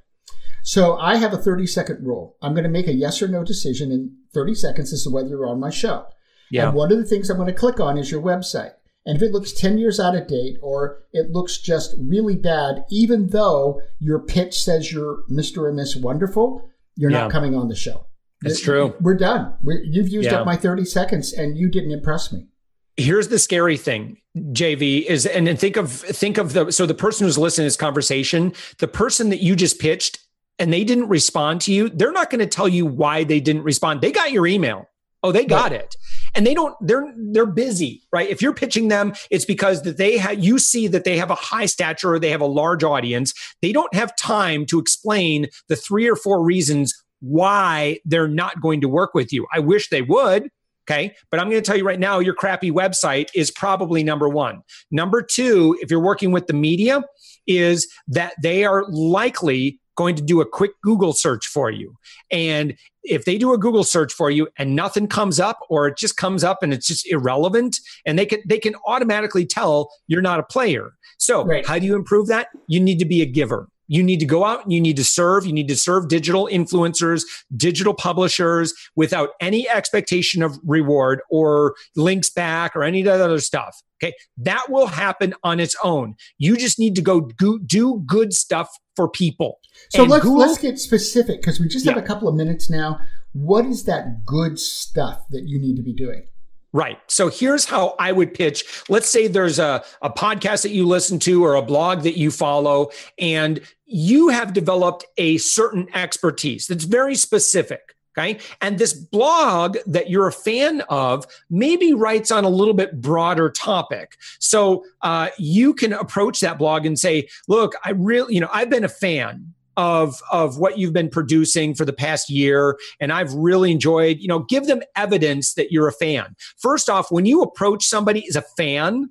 So 0.63 0.97
I 0.99 1.17
have 1.17 1.33
a 1.33 1.37
30 1.37 1.67
second 1.67 2.07
rule. 2.07 2.37
I'm 2.41 2.53
going 2.53 2.65
to 2.65 2.71
make 2.71 2.87
a 2.87 2.93
yes 2.93 3.21
or 3.21 3.29
no 3.29 3.43
decision 3.43 3.91
in 3.91 4.17
30 4.35 4.55
seconds 4.55 4.93
as 4.93 5.03
to 5.03 5.11
whether 5.11 5.29
you're 5.29 5.49
on 5.49 5.59
my 5.59 5.71
show. 5.71 6.07
Yeah. 6.51 6.69
And 6.69 6.77
one 6.77 6.93
of 6.93 6.99
the 6.99 7.05
things 7.05 7.29
I'm 7.29 7.37
going 7.39 7.49
to 7.49 7.53
click 7.53 7.81
on 7.81 7.99
is 7.99 8.11
your 8.11 8.23
website. 8.23 8.73
And 9.07 9.17
if 9.17 9.23
it 9.23 9.33
looks 9.33 9.53
10 9.53 9.79
years 9.79 10.01
out 10.01 10.17
of 10.17 10.27
date 10.27 10.59
or 10.61 11.05
it 11.13 11.31
looks 11.31 11.59
just 11.59 11.95
really 11.97 12.35
bad, 12.35 12.85
even 12.91 13.29
though 13.29 13.81
your 14.01 14.19
pitch 14.19 14.61
says 14.61 14.93
you're 14.93 15.23
Mr. 15.31 15.59
or 15.59 15.73
Miss 15.73 15.95
Wonderful, 15.95 16.69
you're 16.97 17.13
yeah. 17.13 17.21
not 17.23 17.31
coming 17.31 17.55
on 17.55 17.69
the 17.69 17.77
show. 17.77 18.07
That's 18.43 18.61
true. 18.61 18.95
We're 19.01 19.15
done. 19.15 19.55
you've 19.65 20.09
used 20.09 20.31
yeah. 20.31 20.41
up 20.41 20.47
my 20.47 20.57
30 20.57 20.85
seconds 20.85 21.33
and 21.33 21.57
you 21.57 21.71
didn't 21.71 21.93
impress 21.93 22.33
me. 22.33 22.49
Here's 22.97 23.29
the 23.29 23.39
scary 23.39 23.77
thing, 23.77 24.19
JV, 24.37 25.05
is 25.05 25.27
and 25.27 25.47
then 25.47 25.57
think 25.57 25.77
of 25.77 25.93
think 25.93 26.39
of 26.39 26.55
the 26.55 26.71
so 26.71 26.87
the 26.87 26.95
person 26.95 27.27
who's 27.27 27.37
listening 27.37 27.65
to 27.65 27.67
this 27.67 27.77
conversation, 27.77 28.55
the 28.79 28.89
person 28.89 29.29
that 29.31 29.43
you 29.43 29.55
just 29.55 29.79
pitched 29.79 30.19
and 30.59 30.73
they 30.73 30.83
didn't 30.83 31.09
respond 31.09 31.61
to 31.63 31.73
you, 31.75 31.91
they're 31.91 32.13
not 32.13 32.31
going 32.31 32.39
to 32.39 32.47
tell 32.47 32.69
you 32.69 32.87
why 32.87 33.23
they 33.23 33.39
didn't 33.39 33.65
respond. 33.65 34.01
They 34.01 34.13
got 34.13 34.33
your 34.33 34.47
email. 34.47 34.89
Oh, 35.23 35.31
they 35.31 35.45
got 35.45 35.73
right. 35.73 35.81
it 35.81 35.97
and 36.37 36.47
they 36.47 36.55
don't 36.55 36.75
they're 36.81 37.13
they're 37.33 37.47
busy 37.47 38.03
right 38.13 38.29
if 38.29 38.41
you're 38.43 38.55
pitching 38.55 38.89
them 38.89 39.13
it's 39.31 39.45
because 39.45 39.83
that 39.83 39.97
they 39.97 40.17
have 40.17 40.43
you 40.43 40.59
see 40.59 40.87
that 40.87 41.05
they 41.05 41.17
have 41.17 41.31
a 41.31 41.35
high 41.35 41.67
stature 41.67 42.15
or 42.15 42.19
they 42.19 42.31
have 42.31 42.41
a 42.41 42.47
large 42.47 42.85
audience 42.85 43.33
they 43.63 43.73
don't 43.73 43.95
have 43.95 44.15
time 44.17 44.67
to 44.67 44.79
explain 44.79 45.47
the 45.69 45.77
three 45.77 46.09
or 46.09 46.17
four 46.17 46.43
reasons 46.43 46.95
why 47.21 47.99
they're 48.05 48.29
not 48.29 48.61
going 48.61 48.81
to 48.81 48.89
work 48.89 49.15
with 49.15 49.33
you 49.33 49.47
i 49.53 49.59
wish 49.59 49.89
they 49.89 50.03
would 50.03 50.51
Okay. 50.89 51.17
But 51.33 51.41
I'm 51.41 51.51
going 51.51 51.61
to 51.61 51.67
tell 51.67 51.77
you 51.77 51.85
right 51.85 51.99
now, 51.99 52.21
your 52.21 52.35
crappy 52.35 52.71
website 52.71 53.29
is 53.35 53.51
probably 53.51 54.05
number 54.05 54.29
one. 54.29 54.63
Number 54.93 55.21
two, 55.21 55.77
if 55.81 55.91
you're 55.91 55.99
working 55.99 56.31
with 56.31 56.47
the 56.47 56.53
media, 56.53 57.03
is 57.47 57.89
that 58.07 58.35
they 58.41 58.65
are 58.65 58.85
likely 58.89 59.81
going 59.97 60.15
to 60.15 60.23
do 60.23 60.41
a 60.41 60.47
quick 60.47 60.73
Google 60.83 61.13
search 61.13 61.47
for 61.47 61.71
you. 61.71 61.97
And 62.31 62.77
if 63.03 63.25
they 63.25 63.39
do 63.39 63.53
a 63.53 63.59
Google 63.59 63.85
search 63.85 64.13
for 64.13 64.31
you 64.31 64.49
and 64.59 64.77
nothing 64.77 65.09
comes 65.09 65.41
up 65.41 65.61
or 65.69 65.89
it 65.89 65.97
just 65.97 66.17
comes 66.17 66.45
up 66.45 66.63
and 66.63 66.73
it's 66.73 66.87
just 66.87 67.11
irrelevant 67.11 67.79
and 68.05 68.19
they 68.19 68.27
can 68.27 68.41
they 68.47 68.59
can 68.59 68.75
automatically 68.87 69.47
tell 69.47 69.91
you're 70.07 70.23
not 70.23 70.41
a 70.41 70.45
player. 70.45 70.93
So, 71.19 71.45
right. 71.45 71.67
how 71.67 71.79
do 71.79 71.87
you 71.87 71.95
improve 71.95 72.29
that? 72.29 72.49
You 72.69 72.81
need 72.81 72.99
to 72.99 73.05
be 73.05 73.23
a 73.23 73.27
giver. 73.27 73.69
You 73.89 74.03
need 74.03 74.21
to 74.21 74.27
go 74.27 74.45
out 74.45 74.65
and 74.65 74.73
you 74.73 74.81
need 74.81 74.97
to 74.97 75.05
serve. 75.05 75.47
You 75.47 75.53
need 75.53 75.69
to 75.69 75.77
serve 75.77 76.09
digital 76.09 76.49
influencers, 76.51 77.23
digital 77.57 77.95
publishers 77.95 78.75
without 78.97 79.31
any 79.41 79.69
expectation 79.69 80.43
of 80.43 80.59
reward 80.65 81.21
or 81.31 81.75
links 81.95 82.31
back 82.31 82.75
or 82.77 82.83
any 82.83 83.01
of 83.01 83.07
that 83.07 83.21
other 83.21 83.41
stuff. 83.41 83.83
Okay. 84.03 84.15
That 84.37 84.67
will 84.69 84.89
happen 84.89 85.35
on 85.43 85.61
its 85.61 85.75
own. 85.83 86.17
You 86.39 86.57
just 86.57 86.79
need 86.79 86.95
to 86.97 87.03
go 87.03 87.31
do 87.67 88.03
good 88.07 88.33
stuff 88.33 88.69
for 88.95 89.09
people. 89.09 89.61
So 89.91 90.03
and 90.03 90.11
let's 90.11 90.25
Google, 90.25 90.39
let's 90.39 90.59
get 90.59 90.79
specific 90.79 91.41
because 91.41 91.61
we 91.61 91.69
just 91.69 91.85
yeah. 91.85 91.95
have 91.95 92.03
a 92.03 92.07
couple 92.07 92.29
of 92.29 92.35
minutes 92.35 92.69
now. 92.69 93.01
What 93.33 93.67
is 93.67 93.85
that 93.85 94.25
good 94.25 94.59
stuff 94.59 95.25
that 95.31 95.45
you 95.47 95.59
need 95.59 95.77
to 95.77 95.83
be 95.83 95.93
doing? 95.93 96.27
Right. 96.73 96.99
So 97.07 97.29
here's 97.29 97.65
how 97.65 97.95
I 97.99 98.13
would 98.13 98.35
pitch. 98.35 98.85
Let's 98.89 99.09
say 99.09 99.29
there's 99.29 99.59
a, 99.59 99.83
a 100.03 100.11
podcast 100.11 100.63
that 100.63 100.73
you 100.73 100.87
listen 100.87 101.19
to 101.21 101.43
or 101.43 101.55
a 101.55 101.63
blog 101.63 102.03
that 102.03 102.19
you 102.19 102.31
follow, 102.31 102.91
and 103.19 103.61
you 103.87 104.29
have 104.29 104.53
developed 104.53 105.07
a 105.17 105.39
certain 105.39 105.89
expertise 105.95 106.67
that's 106.67 106.85
very 106.85 107.15
specific. 107.15 107.95
Okay. 108.19 108.39
And 108.63 108.79
this 108.79 108.95
blog 108.95 109.77
that 109.87 110.09
you're 110.09 110.27
a 110.27 110.33
fan 110.33 110.81
of 110.89 111.27
maybe 111.51 111.93
writes 111.93 112.31
on 112.31 112.45
a 112.45 112.49
little 112.49 112.73
bit 112.73 113.01
broader 113.01 113.51
topic. 113.51 114.17
So 114.39 114.85
uh, 115.03 115.29
you 115.39 115.75
can 115.75 115.93
approach 115.93 116.41
that 116.41 116.59
blog 116.59 116.87
and 116.87 116.99
say, 116.99 117.29
look, 117.47 117.75
I 117.85 117.91
really, 117.91 118.35
you 118.35 118.41
know, 118.41 118.49
I've 118.51 118.71
been 118.71 118.85
a 118.85 118.89
fan 118.89 119.53
of 119.77 120.21
of 120.31 120.59
what 120.59 120.79
you've 120.79 120.93
been 120.93 121.09
producing 121.09 121.75
for 121.75 121.85
the 121.85 121.93
past 121.93 122.31
year 122.31 122.79
and 123.01 123.13
I've 123.13 123.33
really 123.35 123.71
enjoyed, 123.73 124.19
you 124.19 124.29
know, 124.29 124.41
give 124.41 124.67
them 124.67 124.83
evidence 124.97 125.55
that 125.55 125.71
you're 125.71 125.89
a 125.89 125.93
fan. 125.93 126.35
First 126.59 126.89
off, 126.89 127.11
when 127.11 127.27
you 127.27 127.43
approach 127.43 127.85
somebody 127.85 128.27
as 128.29 128.37
a 128.37 128.43
fan, 128.57 129.11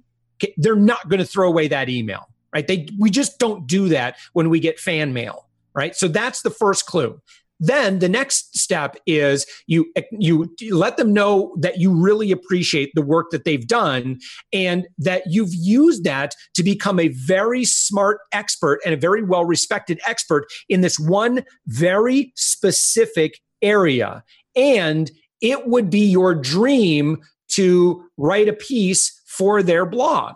they're 0.57 0.75
not 0.75 1.07
going 1.09 1.19
to 1.19 1.25
throw 1.25 1.47
away 1.47 1.67
that 1.67 1.89
email, 1.89 2.27
right? 2.53 2.67
They 2.67 2.87
we 2.99 3.09
just 3.09 3.39
don't 3.39 3.67
do 3.67 3.89
that 3.89 4.17
when 4.33 4.49
we 4.49 4.59
get 4.59 4.79
fan 4.79 5.13
mail, 5.13 5.47
right? 5.73 5.95
So 5.95 6.07
that's 6.07 6.41
the 6.41 6.49
first 6.49 6.85
clue 6.85 7.21
then 7.59 7.99
the 7.99 8.09
next 8.09 8.57
step 8.57 8.95
is 9.05 9.45
you 9.67 9.91
you 10.11 10.53
let 10.71 10.97
them 10.97 11.13
know 11.13 11.55
that 11.59 11.79
you 11.79 11.91
really 11.91 12.31
appreciate 12.31 12.91
the 12.95 13.01
work 13.01 13.27
that 13.31 13.45
they've 13.45 13.67
done 13.67 14.19
and 14.51 14.87
that 14.97 15.23
you've 15.27 15.53
used 15.53 16.03
that 16.03 16.35
to 16.53 16.63
become 16.63 16.99
a 16.99 17.09
very 17.09 17.63
smart 17.63 18.19
expert 18.31 18.79
and 18.85 18.93
a 18.93 18.97
very 18.97 19.23
well 19.23 19.45
respected 19.45 19.99
expert 20.05 20.45
in 20.69 20.81
this 20.81 20.99
one 20.99 21.43
very 21.67 22.33
specific 22.35 23.39
area. 23.61 24.23
And 24.55 25.11
it 25.41 25.67
would 25.67 25.89
be 25.89 26.05
your 26.05 26.35
dream 26.35 27.21
to 27.49 28.03
write 28.17 28.49
a 28.49 28.53
piece 28.53 29.21
for 29.25 29.63
their 29.63 29.85
blog. 29.85 30.35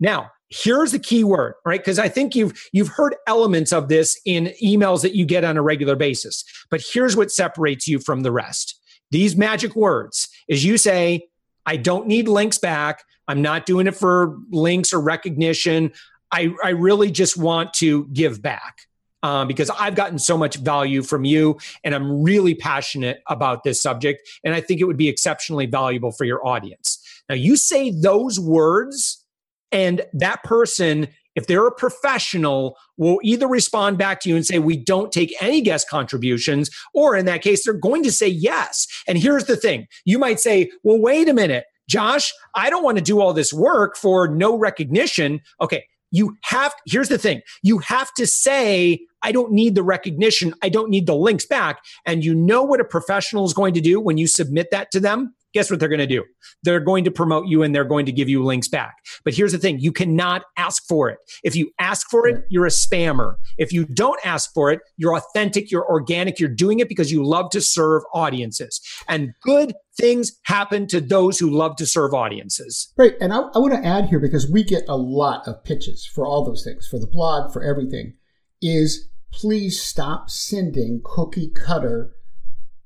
Now 0.00 0.30
here's 0.50 0.92
the 0.92 0.98
key 0.98 1.24
word 1.24 1.54
right 1.64 1.80
because 1.80 1.98
i 1.98 2.08
think 2.08 2.34
you've 2.34 2.68
you've 2.72 2.88
heard 2.88 3.14
elements 3.26 3.72
of 3.72 3.88
this 3.88 4.18
in 4.24 4.52
emails 4.62 5.02
that 5.02 5.14
you 5.14 5.24
get 5.24 5.44
on 5.44 5.56
a 5.56 5.62
regular 5.62 5.96
basis 5.96 6.44
but 6.70 6.82
here's 6.92 7.16
what 7.16 7.30
separates 7.30 7.86
you 7.86 7.98
from 7.98 8.22
the 8.22 8.32
rest 8.32 8.80
these 9.10 9.36
magic 9.36 9.74
words 9.76 10.28
is 10.48 10.64
you 10.64 10.78
say 10.78 11.26
i 11.66 11.76
don't 11.76 12.06
need 12.06 12.28
links 12.28 12.58
back 12.58 13.02
i'm 13.28 13.42
not 13.42 13.66
doing 13.66 13.86
it 13.86 13.94
for 13.94 14.38
links 14.50 14.92
or 14.92 15.00
recognition 15.00 15.92
i 16.32 16.50
i 16.64 16.70
really 16.70 17.10
just 17.10 17.36
want 17.36 17.72
to 17.74 18.06
give 18.12 18.40
back 18.40 18.78
um, 19.24 19.48
because 19.48 19.68
I've 19.70 19.96
gotten 19.96 20.20
so 20.20 20.38
much 20.38 20.58
value 20.58 21.02
from 21.02 21.24
you 21.24 21.58
and 21.82 21.92
I'm 21.92 22.22
really 22.22 22.54
passionate 22.54 23.18
about 23.28 23.64
this 23.64 23.80
subject. 23.80 24.22
And 24.44 24.54
I 24.54 24.60
think 24.60 24.80
it 24.80 24.84
would 24.84 24.96
be 24.96 25.08
exceptionally 25.08 25.66
valuable 25.66 26.12
for 26.12 26.24
your 26.24 26.46
audience. 26.46 27.04
Now, 27.28 27.34
you 27.34 27.56
say 27.56 27.90
those 27.90 28.38
words 28.38 29.26
and 29.72 30.02
that 30.12 30.42
person, 30.44 31.08
if 31.34 31.46
they're 31.46 31.66
a 31.66 31.74
professional, 31.74 32.76
will 32.96 33.18
either 33.22 33.46
respond 33.46 33.98
back 33.98 34.20
to 34.20 34.28
you 34.28 34.36
and 34.36 34.46
say, 34.46 34.58
We 34.58 34.76
don't 34.76 35.12
take 35.12 35.34
any 35.40 35.60
guest 35.60 35.88
contributions, 35.88 36.70
or 36.94 37.16
in 37.16 37.26
that 37.26 37.42
case, 37.42 37.64
they're 37.64 37.74
going 37.74 38.02
to 38.04 38.12
say 38.12 38.28
yes. 38.28 38.86
And 39.06 39.18
here's 39.18 39.44
the 39.44 39.56
thing 39.56 39.86
you 40.04 40.18
might 40.18 40.40
say, 40.40 40.70
Well, 40.82 40.98
wait 40.98 41.28
a 41.28 41.34
minute, 41.34 41.64
Josh, 41.88 42.32
I 42.54 42.70
don't 42.70 42.84
want 42.84 42.98
to 42.98 43.04
do 43.04 43.20
all 43.20 43.32
this 43.32 43.52
work 43.52 43.96
for 43.96 44.28
no 44.28 44.56
recognition. 44.56 45.40
Okay. 45.60 45.84
You 46.10 46.38
have, 46.44 46.74
here's 46.86 47.10
the 47.10 47.18
thing 47.18 47.42
you 47.62 47.78
have 47.78 48.12
to 48.14 48.26
say, 48.26 49.00
I 49.22 49.30
don't 49.30 49.52
need 49.52 49.74
the 49.74 49.82
recognition. 49.82 50.54
I 50.62 50.70
don't 50.70 50.88
need 50.88 51.06
the 51.06 51.14
links 51.14 51.44
back. 51.44 51.80
And 52.06 52.24
you 52.24 52.34
know 52.34 52.62
what 52.62 52.80
a 52.80 52.84
professional 52.84 53.44
is 53.44 53.52
going 53.52 53.74
to 53.74 53.80
do 53.80 54.00
when 54.00 54.16
you 54.16 54.26
submit 54.26 54.70
that 54.70 54.90
to 54.92 55.00
them? 55.00 55.34
Guess 55.54 55.70
what 55.70 55.80
they're 55.80 55.88
going 55.88 55.98
to 55.98 56.06
do? 56.06 56.24
They're 56.62 56.80
going 56.80 57.04
to 57.04 57.10
promote 57.10 57.46
you 57.46 57.62
and 57.62 57.74
they're 57.74 57.84
going 57.84 58.06
to 58.06 58.12
give 58.12 58.28
you 58.28 58.44
links 58.44 58.68
back. 58.68 58.94
But 59.24 59.34
here's 59.34 59.52
the 59.52 59.58
thing 59.58 59.78
you 59.80 59.92
cannot 59.92 60.42
ask 60.56 60.82
for 60.86 61.08
it. 61.08 61.18
If 61.42 61.56
you 61.56 61.70
ask 61.78 62.08
for 62.10 62.26
it, 62.26 62.44
you're 62.50 62.66
a 62.66 62.70
spammer. 62.70 63.36
If 63.56 63.72
you 63.72 63.84
don't 63.84 64.20
ask 64.24 64.52
for 64.52 64.70
it, 64.70 64.80
you're 64.96 65.16
authentic, 65.16 65.70
you're 65.70 65.88
organic, 65.88 66.38
you're 66.38 66.48
doing 66.48 66.80
it 66.80 66.88
because 66.88 67.10
you 67.10 67.24
love 67.24 67.50
to 67.50 67.60
serve 67.60 68.02
audiences. 68.12 68.80
And 69.08 69.32
good 69.42 69.74
things 69.96 70.32
happen 70.44 70.86
to 70.88 71.00
those 71.00 71.38
who 71.38 71.50
love 71.50 71.76
to 71.76 71.86
serve 71.86 72.14
audiences. 72.14 72.92
Right. 72.96 73.14
And 73.20 73.32
I, 73.32 73.38
I 73.54 73.58
want 73.58 73.74
to 73.74 73.84
add 73.84 74.06
here 74.06 74.20
because 74.20 74.50
we 74.50 74.62
get 74.62 74.84
a 74.88 74.96
lot 74.96 75.46
of 75.48 75.64
pitches 75.64 76.06
for 76.06 76.26
all 76.26 76.44
those 76.44 76.64
things, 76.64 76.86
for 76.86 76.98
the 76.98 77.06
blog, 77.06 77.52
for 77.52 77.62
everything, 77.62 78.14
is 78.62 79.08
please 79.32 79.80
stop 79.80 80.30
sending 80.30 81.00
cookie 81.04 81.50
cutter, 81.50 82.12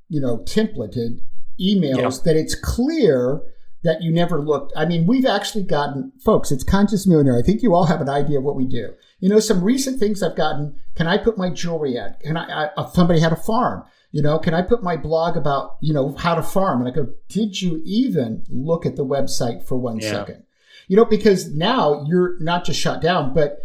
you 0.09 0.21
know, 0.21 0.39
templated 0.39 1.21
emails 1.63 2.19
yeah. 2.19 2.33
that 2.33 2.37
it's 2.37 2.55
clear 2.55 3.43
that 3.85 4.03
you 4.03 4.13
never 4.13 4.41
looked. 4.41 4.73
I 4.77 4.85
mean, 4.85 5.07
we've 5.07 5.27
actually 5.27 5.65
gotten, 5.65 6.13
folks, 6.25 6.53
it's 6.53 6.65
Conscious 6.65 7.07
Millionaire. 7.07 7.37
I 7.37 7.43
think 7.43 7.63
you 7.63 7.75
all 7.75 7.87
have 7.87 8.01
an 8.01 8.09
idea 8.09 8.39
of 8.39 8.45
what 8.45 8.55
we 8.55 8.65
do. 8.65 8.95
You 9.19 9.29
know, 9.29 9.41
some 9.41 9.63
recent 9.63 9.99
things 9.99 10.23
I've 10.23 10.37
gotten 10.37 10.77
can 10.95 11.07
I 11.07 11.19
put 11.19 11.39
my 11.39 11.51
jewelry 11.51 11.99
at? 11.99 12.21
Can 12.21 12.37
I, 12.37 12.67
I 12.67 12.71
uh, 12.77 12.87
somebody 12.91 13.21
had 13.21 13.33
a 13.33 13.37
farm? 13.37 13.85
You 14.13 14.23
know, 14.23 14.39
can 14.39 14.55
I 14.55 14.63
put 14.63 14.83
my 14.83 14.97
blog 14.97 15.37
about, 15.37 15.79
you 15.81 15.95
know, 15.95 16.15
how 16.15 16.35
to 16.35 16.43
farm? 16.43 16.81
And 16.81 16.89
I 16.89 16.95
go, 16.95 17.09
did 17.29 17.61
you 17.61 17.81
even 17.85 18.45
look 18.49 18.85
at 18.85 18.97
the 18.97 19.05
website 19.05 19.67
for 19.67 19.77
one 19.77 19.99
yeah. 19.99 20.11
second? 20.11 20.45
You 20.87 20.97
know, 20.97 21.05
because 21.05 21.49
now 21.49 22.05
you're 22.07 22.39
not 22.41 22.65
just 22.65 22.79
shut 22.79 23.01
down, 23.01 23.33
but, 23.33 23.59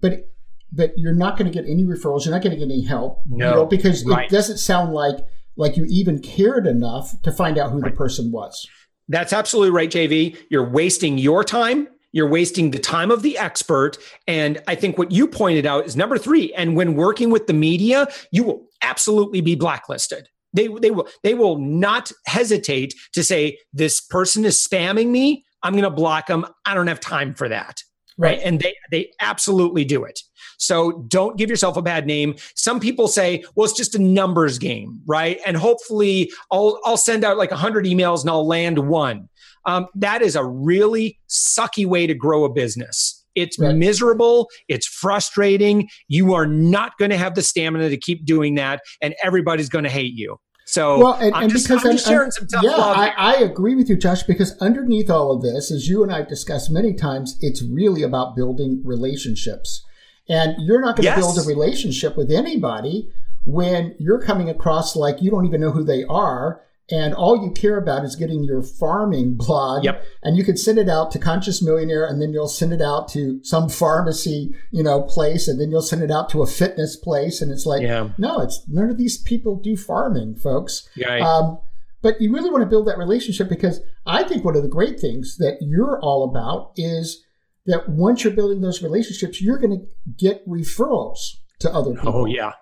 but, 0.00 0.28
but 0.72 0.98
you're 0.98 1.14
not 1.14 1.38
going 1.38 1.50
to 1.50 1.56
get 1.56 1.70
any 1.70 1.84
referrals. 1.84 2.24
You're 2.24 2.34
not 2.34 2.42
going 2.42 2.58
to 2.58 2.58
get 2.58 2.64
any 2.64 2.82
help. 2.82 3.22
No, 3.26 3.48
you 3.48 3.54
know, 3.54 3.66
because 3.66 4.04
right. 4.04 4.26
it 4.26 4.30
doesn't 4.30 4.58
sound 4.58 4.92
like 4.92 5.18
like 5.56 5.76
you 5.76 5.84
even 5.88 6.20
cared 6.20 6.66
enough 6.66 7.20
to 7.22 7.32
find 7.32 7.58
out 7.58 7.70
who 7.70 7.80
the 7.80 7.90
person 7.90 8.30
was. 8.30 8.66
That's 9.08 9.32
absolutely 9.32 9.70
right, 9.70 9.90
JV. 9.90 10.36
You're 10.48 10.68
wasting 10.68 11.18
your 11.18 11.44
time. 11.44 11.88
You're 12.12 12.28
wasting 12.28 12.70
the 12.70 12.78
time 12.78 13.10
of 13.10 13.22
the 13.22 13.38
expert. 13.38 13.98
And 14.26 14.62
I 14.66 14.74
think 14.74 14.98
what 14.98 15.12
you 15.12 15.26
pointed 15.26 15.66
out 15.66 15.86
is 15.86 15.96
number 15.96 16.18
three. 16.18 16.52
And 16.54 16.76
when 16.76 16.94
working 16.94 17.30
with 17.30 17.46
the 17.46 17.54
media, 17.54 18.06
you 18.30 18.44
will 18.44 18.66
absolutely 18.82 19.40
be 19.40 19.54
blacklisted. 19.54 20.28
They, 20.54 20.68
they 20.68 20.90
will 20.90 21.08
they 21.22 21.32
will 21.32 21.56
not 21.56 22.12
hesitate 22.26 22.94
to 23.14 23.24
say 23.24 23.58
this 23.72 24.02
person 24.02 24.44
is 24.44 24.58
spamming 24.58 25.08
me. 25.08 25.46
I'm 25.62 25.72
going 25.72 25.84
to 25.84 25.90
block 25.90 26.26
them. 26.26 26.44
I 26.66 26.74
don't 26.74 26.88
have 26.88 27.00
time 27.00 27.34
for 27.34 27.48
that 27.48 27.82
right 28.18 28.40
and 28.42 28.60
they 28.60 28.74
they 28.90 29.10
absolutely 29.20 29.84
do 29.84 30.04
it. 30.04 30.20
So 30.58 31.04
don't 31.08 31.36
give 31.36 31.50
yourself 31.50 31.76
a 31.76 31.82
bad 31.82 32.06
name. 32.06 32.36
Some 32.54 32.80
people 32.80 33.08
say 33.08 33.44
well 33.54 33.64
it's 33.64 33.76
just 33.76 33.94
a 33.94 33.98
numbers 33.98 34.58
game 34.58 35.00
right? 35.06 35.40
And 35.46 35.56
hopefully 35.56 36.30
i'll 36.50 36.80
i'll 36.84 36.96
send 36.96 37.24
out 37.24 37.36
like 37.36 37.50
100 37.50 37.84
emails 37.84 38.22
and 38.22 38.30
i'll 38.30 38.46
land 38.46 38.78
one. 38.78 39.28
Um, 39.64 39.86
that 39.94 40.22
is 40.22 40.34
a 40.34 40.44
really 40.44 41.20
sucky 41.28 41.86
way 41.86 42.06
to 42.06 42.14
grow 42.14 42.44
a 42.44 42.52
business. 42.52 43.24
It's 43.34 43.58
right. 43.58 43.74
miserable 43.74 44.48
it's 44.68 44.86
frustrating. 44.86 45.88
You 46.08 46.34
are 46.34 46.46
not 46.46 46.98
going 46.98 47.10
to 47.10 47.16
have 47.16 47.34
the 47.34 47.42
stamina 47.42 47.88
to 47.88 47.96
keep 47.96 48.24
doing 48.24 48.56
that 48.56 48.82
and 49.00 49.14
everybody's 49.22 49.68
going 49.68 49.84
to 49.84 49.90
hate 49.90 50.14
you 50.14 50.38
so 50.64 50.98
well, 50.98 51.14
and, 51.14 51.34
I'm, 51.34 51.44
and 51.44 51.52
just, 51.52 51.68
because 51.68 51.84
I'm 51.84 51.92
just 51.92 52.06
sharing 52.06 52.30
some 52.30 52.46
tough 52.46 52.62
yeah, 52.62 52.70
love. 52.70 52.96
I, 52.96 53.10
I, 53.16 53.34
agree 53.34 53.74
with 53.74 53.88
you, 53.88 53.96
Josh, 53.96 54.22
because 54.22 54.56
underneath 54.58 55.10
all 55.10 55.32
of 55.32 55.42
this, 55.42 55.70
as 55.70 55.88
you 55.88 56.02
and 56.02 56.12
I 56.12 56.18
have 56.18 56.28
discussed 56.28 56.70
many 56.70 56.94
times, 56.94 57.36
it's 57.40 57.62
really 57.62 58.02
about 58.02 58.36
building 58.36 58.80
relationships. 58.84 59.84
And 60.28 60.54
you're 60.58 60.80
not 60.80 60.96
going 60.96 61.02
to 61.02 61.14
yes. 61.14 61.18
build 61.18 61.38
a 61.38 61.42
relationship 61.42 62.16
with 62.16 62.30
anybody 62.30 63.10
when 63.44 63.94
you're 63.98 64.22
coming 64.22 64.48
across 64.48 64.94
like 64.94 65.20
you 65.20 65.30
don't 65.30 65.46
even 65.46 65.60
know 65.60 65.72
who 65.72 65.84
they 65.84 66.04
are 66.04 66.62
and 66.90 67.14
all 67.14 67.42
you 67.42 67.50
care 67.50 67.78
about 67.78 68.04
is 68.04 68.16
getting 68.16 68.42
your 68.42 68.62
farming 68.62 69.34
blog 69.34 69.84
yep. 69.84 70.04
and 70.22 70.36
you 70.36 70.44
can 70.44 70.56
send 70.56 70.78
it 70.78 70.88
out 70.88 71.10
to 71.10 71.18
conscious 71.18 71.62
millionaire 71.62 72.04
and 72.04 72.20
then 72.20 72.32
you'll 72.32 72.48
send 72.48 72.72
it 72.72 72.82
out 72.82 73.08
to 73.08 73.42
some 73.44 73.68
pharmacy 73.68 74.54
you 74.70 74.82
know 74.82 75.02
place 75.02 75.46
and 75.46 75.60
then 75.60 75.70
you'll 75.70 75.82
send 75.82 76.02
it 76.02 76.10
out 76.10 76.28
to 76.28 76.42
a 76.42 76.46
fitness 76.46 76.96
place 76.96 77.40
and 77.40 77.52
it's 77.52 77.66
like 77.66 77.82
yeah. 77.82 78.08
no 78.18 78.40
it's 78.40 78.62
none 78.68 78.90
of 78.90 78.98
these 78.98 79.16
people 79.18 79.56
do 79.56 79.76
farming 79.76 80.34
folks 80.34 80.88
yeah. 80.96 81.18
Um, 81.18 81.58
but 82.02 82.20
you 82.20 82.32
really 82.32 82.50
want 82.50 82.62
to 82.62 82.70
build 82.70 82.88
that 82.88 82.98
relationship 82.98 83.48
because 83.48 83.80
i 84.06 84.24
think 84.24 84.44
one 84.44 84.56
of 84.56 84.62
the 84.62 84.68
great 84.68 84.98
things 84.98 85.36
that 85.38 85.58
you're 85.60 86.00
all 86.00 86.24
about 86.24 86.72
is 86.76 87.24
that 87.66 87.88
once 87.88 88.24
you're 88.24 88.32
building 88.32 88.60
those 88.60 88.82
relationships 88.82 89.40
you're 89.40 89.58
going 89.58 89.78
to 89.78 89.86
get 90.18 90.46
referrals 90.48 91.36
to 91.60 91.72
other 91.72 91.94
people 91.94 92.22
oh 92.22 92.26
yeah 92.26 92.52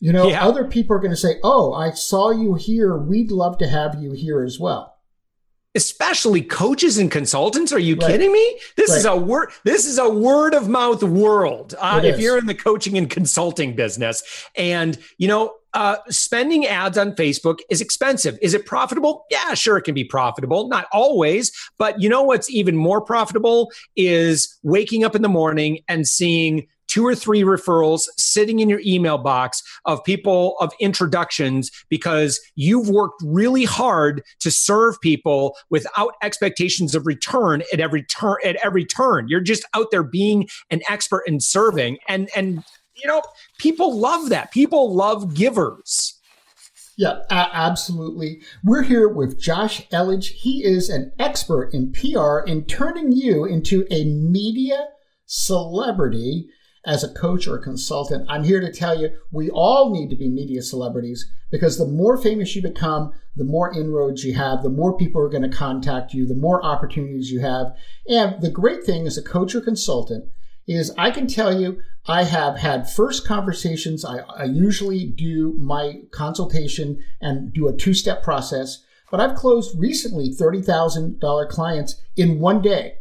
you 0.00 0.12
know, 0.12 0.28
yeah. 0.28 0.44
other 0.44 0.64
people 0.64 0.94
are 0.96 1.00
going 1.00 1.10
to 1.10 1.16
say, 1.16 1.36
"Oh, 1.42 1.72
I 1.72 1.90
saw 1.90 2.30
you 2.30 2.54
here. 2.54 2.96
We'd 2.96 3.30
love 3.30 3.58
to 3.58 3.68
have 3.68 4.00
you 4.00 4.12
here 4.12 4.42
as 4.42 4.58
well." 4.58 4.96
Especially 5.74 6.40
coaches 6.40 6.98
and 6.98 7.10
consultants. 7.10 7.72
Are 7.72 7.78
you 7.78 7.96
right. 7.96 8.10
kidding 8.10 8.32
me? 8.32 8.60
This 8.76 8.90
right. 8.90 8.98
is 8.98 9.04
a 9.04 9.16
word. 9.16 9.50
This 9.64 9.86
is 9.86 9.98
a 9.98 10.08
word 10.08 10.54
of 10.54 10.68
mouth 10.68 11.02
world. 11.02 11.74
Uh, 11.78 12.00
if 12.04 12.16
is. 12.16 12.20
you're 12.20 12.38
in 12.38 12.46
the 12.46 12.54
coaching 12.54 12.96
and 12.96 13.10
consulting 13.10 13.74
business, 13.74 14.22
and 14.56 14.98
you 15.18 15.26
know, 15.26 15.54
uh, 15.74 15.96
spending 16.08 16.66
ads 16.66 16.96
on 16.96 17.12
Facebook 17.12 17.58
is 17.68 17.80
expensive. 17.80 18.38
Is 18.40 18.54
it 18.54 18.66
profitable? 18.66 19.26
Yeah, 19.30 19.54
sure, 19.54 19.78
it 19.78 19.82
can 19.82 19.94
be 19.94 20.04
profitable. 20.04 20.68
Not 20.68 20.86
always, 20.92 21.52
but 21.76 22.00
you 22.00 22.08
know 22.08 22.22
what's 22.22 22.48
even 22.50 22.76
more 22.76 23.00
profitable 23.00 23.70
is 23.96 24.58
waking 24.62 25.04
up 25.04 25.16
in 25.16 25.22
the 25.22 25.28
morning 25.28 25.80
and 25.88 26.06
seeing 26.06 26.68
two 26.88 27.06
or 27.06 27.14
three 27.14 27.42
referrals 27.42 28.08
sitting 28.16 28.58
in 28.58 28.68
your 28.68 28.80
email 28.84 29.18
box 29.18 29.62
of 29.84 30.02
people 30.04 30.56
of 30.60 30.72
introductions 30.80 31.70
because 31.88 32.40
you've 32.56 32.88
worked 32.88 33.22
really 33.24 33.64
hard 33.64 34.22
to 34.40 34.50
serve 34.50 35.00
people 35.00 35.56
without 35.70 36.14
expectations 36.22 36.94
of 36.94 37.06
return 37.06 37.62
at 37.72 37.80
every 37.80 38.02
turn 38.04 38.36
at 38.44 38.56
every 38.64 38.84
turn 38.84 39.26
you're 39.28 39.40
just 39.40 39.64
out 39.74 39.86
there 39.90 40.02
being 40.02 40.48
an 40.70 40.80
expert 40.88 41.22
in 41.26 41.38
serving 41.38 41.98
and 42.08 42.28
and 42.34 42.64
you 42.96 43.06
know 43.06 43.22
people 43.58 43.96
love 43.96 44.28
that 44.30 44.50
people 44.50 44.94
love 44.94 45.34
givers 45.34 46.14
Yeah, 46.98 47.20
absolutely. 47.30 48.42
We're 48.64 48.82
here 48.82 49.08
with 49.08 49.40
Josh 49.40 49.88
Elledge. 49.90 50.32
He 50.32 50.64
is 50.64 50.90
an 50.90 51.12
expert 51.16 51.72
in 51.72 51.92
PR 51.92 52.38
in 52.40 52.64
turning 52.64 53.12
you 53.12 53.44
into 53.44 53.86
a 53.88 54.04
media 54.04 54.88
celebrity 55.24 56.48
as 56.86 57.04
a 57.04 57.12
coach 57.12 57.46
or 57.46 57.56
a 57.56 57.62
consultant. 57.62 58.26
I'm 58.28 58.44
here 58.44 58.60
to 58.60 58.72
tell 58.72 59.00
you 59.00 59.10
we 59.30 59.50
all 59.50 59.90
need 59.92 60.10
to 60.10 60.16
be 60.16 60.28
media 60.28 60.62
celebrities 60.62 61.30
because 61.50 61.78
the 61.78 61.86
more 61.86 62.16
famous 62.16 62.54
you 62.54 62.62
become, 62.62 63.12
the 63.36 63.44
more 63.44 63.72
inroads 63.72 64.24
you 64.24 64.34
have, 64.34 64.62
the 64.62 64.68
more 64.68 64.96
people 64.96 65.20
are 65.20 65.28
going 65.28 65.48
to 65.48 65.56
contact 65.56 66.12
you, 66.12 66.26
the 66.26 66.34
more 66.34 66.64
opportunities 66.64 67.30
you 67.30 67.40
have. 67.40 67.74
And 68.08 68.40
the 68.40 68.50
great 68.50 68.84
thing 68.84 69.06
as 69.06 69.18
a 69.18 69.22
coach 69.22 69.54
or 69.54 69.60
consultant 69.60 70.30
is 70.66 70.92
I 70.98 71.10
can 71.10 71.26
tell 71.26 71.58
you 71.58 71.80
I 72.06 72.24
have 72.24 72.58
had 72.58 72.90
first 72.90 73.26
conversations. 73.26 74.04
I, 74.04 74.18
I 74.18 74.44
usually 74.44 75.06
do 75.06 75.54
my 75.58 76.02
consultation 76.10 77.02
and 77.20 77.52
do 77.52 77.68
a 77.68 77.76
two 77.76 77.94
step 77.94 78.22
process, 78.22 78.84
but 79.10 79.20
I've 79.20 79.34
closed 79.34 79.78
recently 79.78 80.28
$30,000 80.28 81.48
clients 81.48 82.02
in 82.16 82.38
one 82.38 82.60
day. 82.60 82.97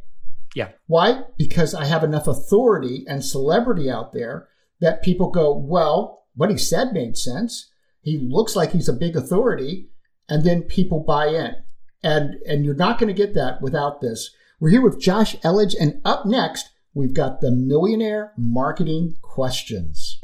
Yeah. 0.58 0.70
Why? 0.88 1.22
Because 1.38 1.76
I 1.76 1.86
have 1.86 2.04
enough 2.04 2.26
authority 2.26 3.06
and 3.08 3.24
celebrity 3.24 3.92
out 3.92 4.12
there 4.12 4.48
that 4.82 5.04
people 5.04 5.30
go, 5.30 5.56
well, 5.56 6.26
what 6.34 6.50
he 6.50 6.58
said 6.58 6.94
made 6.94 7.16
sense. 7.16 7.72
He 8.02 8.18
looks 8.18 8.56
like 8.56 8.72
he's 8.72 8.90
a 8.90 8.94
big 8.94 9.16
authority. 9.16 9.92
And 10.28 10.44
then 10.44 10.64
people 10.64 11.02
buy 11.02 11.28
in. 11.28 11.58
And, 12.02 12.42
and 12.48 12.66
you're 12.66 12.74
not 12.74 12.98
going 12.98 13.08
to 13.08 13.14
get 13.14 13.36
that 13.36 13.62
without 13.62 14.02
this. 14.02 14.32
We're 14.60 14.72
here 14.72 14.82
with 14.82 15.00
Josh 15.00 15.36
Elledge. 15.42 15.76
And 15.80 16.02
up 16.04 16.26
next, 16.26 16.72
we've 16.96 17.14
got 17.14 17.40
the 17.40 17.52
millionaire 17.52 18.34
marketing 18.36 19.18
questions. 19.22 20.20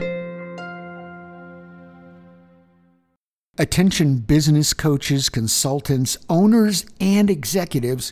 Attention 3.60 4.18
business 4.18 4.74
coaches, 4.74 5.30
consultants, 5.30 6.18
owners, 6.28 6.88
and 7.00 7.30
executives. 7.30 8.12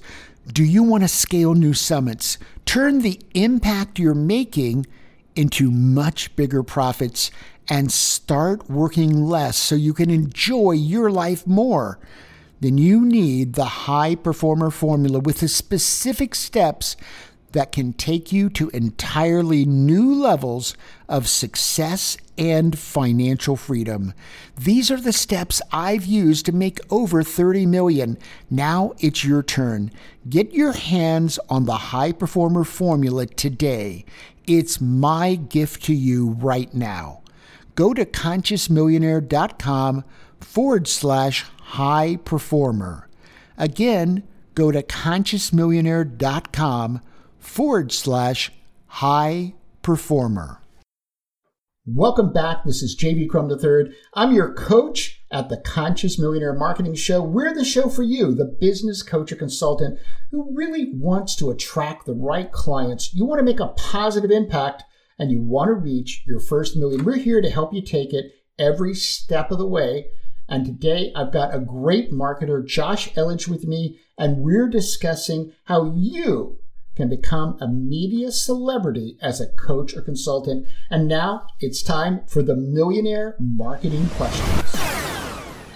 Do 0.51 0.65
you 0.65 0.83
want 0.83 1.03
to 1.03 1.07
scale 1.07 1.53
new 1.53 1.73
summits? 1.73 2.37
Turn 2.65 2.99
the 2.99 3.21
impact 3.33 3.99
you're 3.99 4.13
making 4.13 4.85
into 5.33 5.71
much 5.71 6.35
bigger 6.35 6.61
profits 6.61 7.31
and 7.69 7.89
start 7.89 8.69
working 8.69 9.25
less 9.25 9.55
so 9.55 9.75
you 9.75 9.93
can 9.93 10.09
enjoy 10.09 10.71
your 10.71 11.09
life 11.09 11.47
more. 11.47 11.99
Then 12.59 12.77
you 12.77 13.05
need 13.05 13.53
the 13.53 13.65
high 13.65 14.15
performer 14.15 14.71
formula 14.71 15.19
with 15.19 15.39
the 15.39 15.47
specific 15.47 16.35
steps 16.35 16.97
that 17.51 17.71
can 17.71 17.93
take 17.93 18.31
you 18.31 18.49
to 18.49 18.69
entirely 18.69 19.65
new 19.65 20.13
levels 20.13 20.75
of 21.07 21.27
success 21.27 22.17
and 22.37 22.77
financial 22.77 23.55
freedom. 23.55 24.13
These 24.57 24.89
are 24.89 24.99
the 24.99 25.13
steps 25.13 25.61
I've 25.71 26.05
used 26.05 26.45
to 26.47 26.51
make 26.51 26.79
over 26.89 27.23
30 27.23 27.65
million. 27.65 28.17
Now 28.49 28.93
it's 28.99 29.23
your 29.23 29.43
turn. 29.43 29.91
Get 30.27 30.53
your 30.53 30.73
hands 30.73 31.39
on 31.49 31.65
the 31.65 31.77
high 31.77 32.11
performer 32.11 32.63
formula 32.63 33.25
today. 33.25 34.05
It's 34.47 34.81
my 34.81 35.35
gift 35.35 35.83
to 35.83 35.93
you 35.93 36.31
right 36.31 36.73
now. 36.73 37.21
Go 37.75 37.93
to 37.93 38.05
consciousmillionaire.com 38.05 40.03
forward 40.39 40.87
slash 40.87 41.45
high 41.61 42.17
performer. 42.25 43.07
Again, 43.57 44.23
go 44.55 44.71
to 44.71 44.81
consciousmillionaire.com 44.83 47.01
forward 47.41 47.91
slash 47.91 48.51
high 48.85 49.53
performer. 49.81 50.61
Welcome 51.85 52.31
back. 52.31 52.63
This 52.63 52.83
is 52.83 52.95
JV 52.95 53.27
Crum 53.27 53.49
III. 53.49 53.91
I'm 54.13 54.33
your 54.33 54.53
coach 54.53 55.23
at 55.31 55.49
the 55.49 55.57
Conscious 55.57 56.19
Millionaire 56.19 56.53
Marketing 56.53 56.93
Show. 56.93 57.23
We're 57.23 57.55
the 57.55 57.65
show 57.65 57.89
for 57.89 58.03
you, 58.03 58.35
the 58.35 58.45
business 58.45 59.01
coach 59.01 59.31
or 59.31 59.35
consultant 59.35 59.99
who 60.29 60.55
really 60.55 60.91
wants 60.93 61.35
to 61.37 61.49
attract 61.49 62.05
the 62.05 62.13
right 62.13 62.51
clients. 62.51 63.15
You 63.15 63.25
want 63.25 63.39
to 63.39 63.45
make 63.45 63.59
a 63.59 63.69
positive 63.69 64.29
impact 64.29 64.83
and 65.17 65.31
you 65.31 65.41
want 65.41 65.69
to 65.69 65.73
reach 65.73 66.23
your 66.27 66.39
first 66.39 66.77
million. 66.77 67.03
We're 67.03 67.17
here 67.17 67.41
to 67.41 67.49
help 67.49 67.73
you 67.73 67.81
take 67.81 68.13
it 68.13 68.31
every 68.59 68.93
step 68.93 69.49
of 69.49 69.57
the 69.57 69.67
way. 69.67 70.11
And 70.47 70.65
today 70.65 71.11
I've 71.15 71.33
got 71.33 71.55
a 71.55 71.59
great 71.59 72.11
marketer, 72.11 72.63
Josh 72.65 73.11
Elledge, 73.13 73.47
with 73.47 73.65
me, 73.65 73.99
and 74.19 74.43
we're 74.43 74.69
discussing 74.69 75.53
how 75.63 75.93
you 75.95 76.60
can 76.95 77.09
become 77.09 77.57
a 77.61 77.67
media 77.67 78.31
celebrity 78.31 79.17
as 79.21 79.39
a 79.39 79.51
coach 79.53 79.95
or 79.95 80.01
consultant. 80.01 80.67
And 80.89 81.07
now 81.07 81.47
it's 81.59 81.81
time 81.81 82.21
for 82.27 82.43
the 82.43 82.55
millionaire 82.55 83.35
marketing 83.39 84.07
questions. 84.09 84.75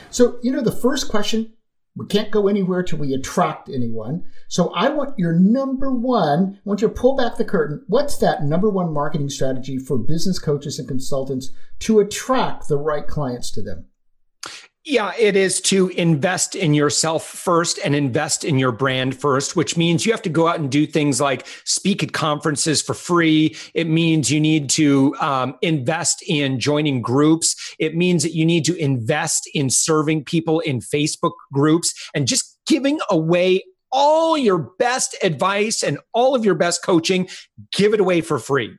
So, 0.10 0.40
you 0.44 0.52
know, 0.52 0.62
the 0.62 0.72
first 0.72 1.10
question 1.10 1.54
we 1.98 2.08
can't 2.08 2.32
go 2.32 2.50
anywhere 2.50 2.84
till 2.84 3.00
we 3.00 3.14
attract 3.14 3.70
anyone. 3.70 4.26
So 4.50 4.74
I 4.74 4.90
want 4.90 5.18
your 5.18 5.32
number 5.32 5.92
one, 5.92 6.56
I 6.58 6.62
want 6.66 6.82
you 6.82 6.90
to 6.90 6.94
pull 6.94 7.16
back 7.16 7.38
the 7.38 7.46
curtain. 7.46 7.86
What's 7.88 8.18
that 8.18 8.44
number 8.44 8.70
one 8.70 8.94
marketing 8.94 9.30
strategy 9.30 9.78
for 9.78 9.98
business 9.98 10.38
coaches 10.38 10.78
and 10.78 10.88
consultants 10.88 11.52
to 11.80 12.00
attract 12.00 12.68
the 12.68 12.78
right 12.78 13.08
clients 13.08 13.50
to 13.52 13.62
them? 13.62 13.86
Yeah, 14.88 15.14
it 15.18 15.36
is 15.36 15.62
to 15.62 15.90
invest 15.90 16.56
in 16.56 16.76
yourself 16.76 17.26
first 17.26 17.80
and 17.84 17.96
invest 17.96 18.46
in 18.46 18.60
your 18.60 18.72
brand 18.72 19.20
first, 19.20 19.56
which 19.56 19.76
means 19.76 20.06
you 20.06 20.12
have 20.12 20.22
to 20.22 20.30
go 20.30 20.48
out 20.48 20.60
and 20.60 20.72
do 20.72 20.86
things 20.86 21.20
like 21.20 21.48
speak 21.64 22.04
at 22.04 22.14
conferences 22.14 22.84
for 22.84 22.94
free. 22.94 23.56
It 23.74 23.88
means 23.88 24.32
you 24.32 24.40
need 24.40 24.70
to 24.72 25.16
um, 25.20 25.56
invest 25.64 26.24
in 26.28 26.60
joining 26.60 27.02
groups. 27.02 27.76
It 27.80 27.96
means 27.96 28.22
that 28.22 28.36
you 28.36 28.46
need 28.46 28.64
to 28.66 28.78
invest 28.78 29.50
in 29.56 29.72
serving 29.72 30.26
people 30.26 30.60
in 30.60 30.82
Facebook 30.82 31.34
groups 31.52 31.92
and 32.14 32.28
just 32.28 32.60
giving 32.68 33.00
away 33.10 33.64
all 33.92 34.38
your 34.38 34.70
best 34.78 35.16
advice 35.24 35.82
and 35.82 35.98
all 36.14 36.36
of 36.36 36.46
your 36.46 36.54
best 36.54 36.84
coaching, 36.84 37.28
give 37.72 37.96
it 37.96 38.00
away 38.00 38.22
for 38.22 38.38
free 38.38 38.78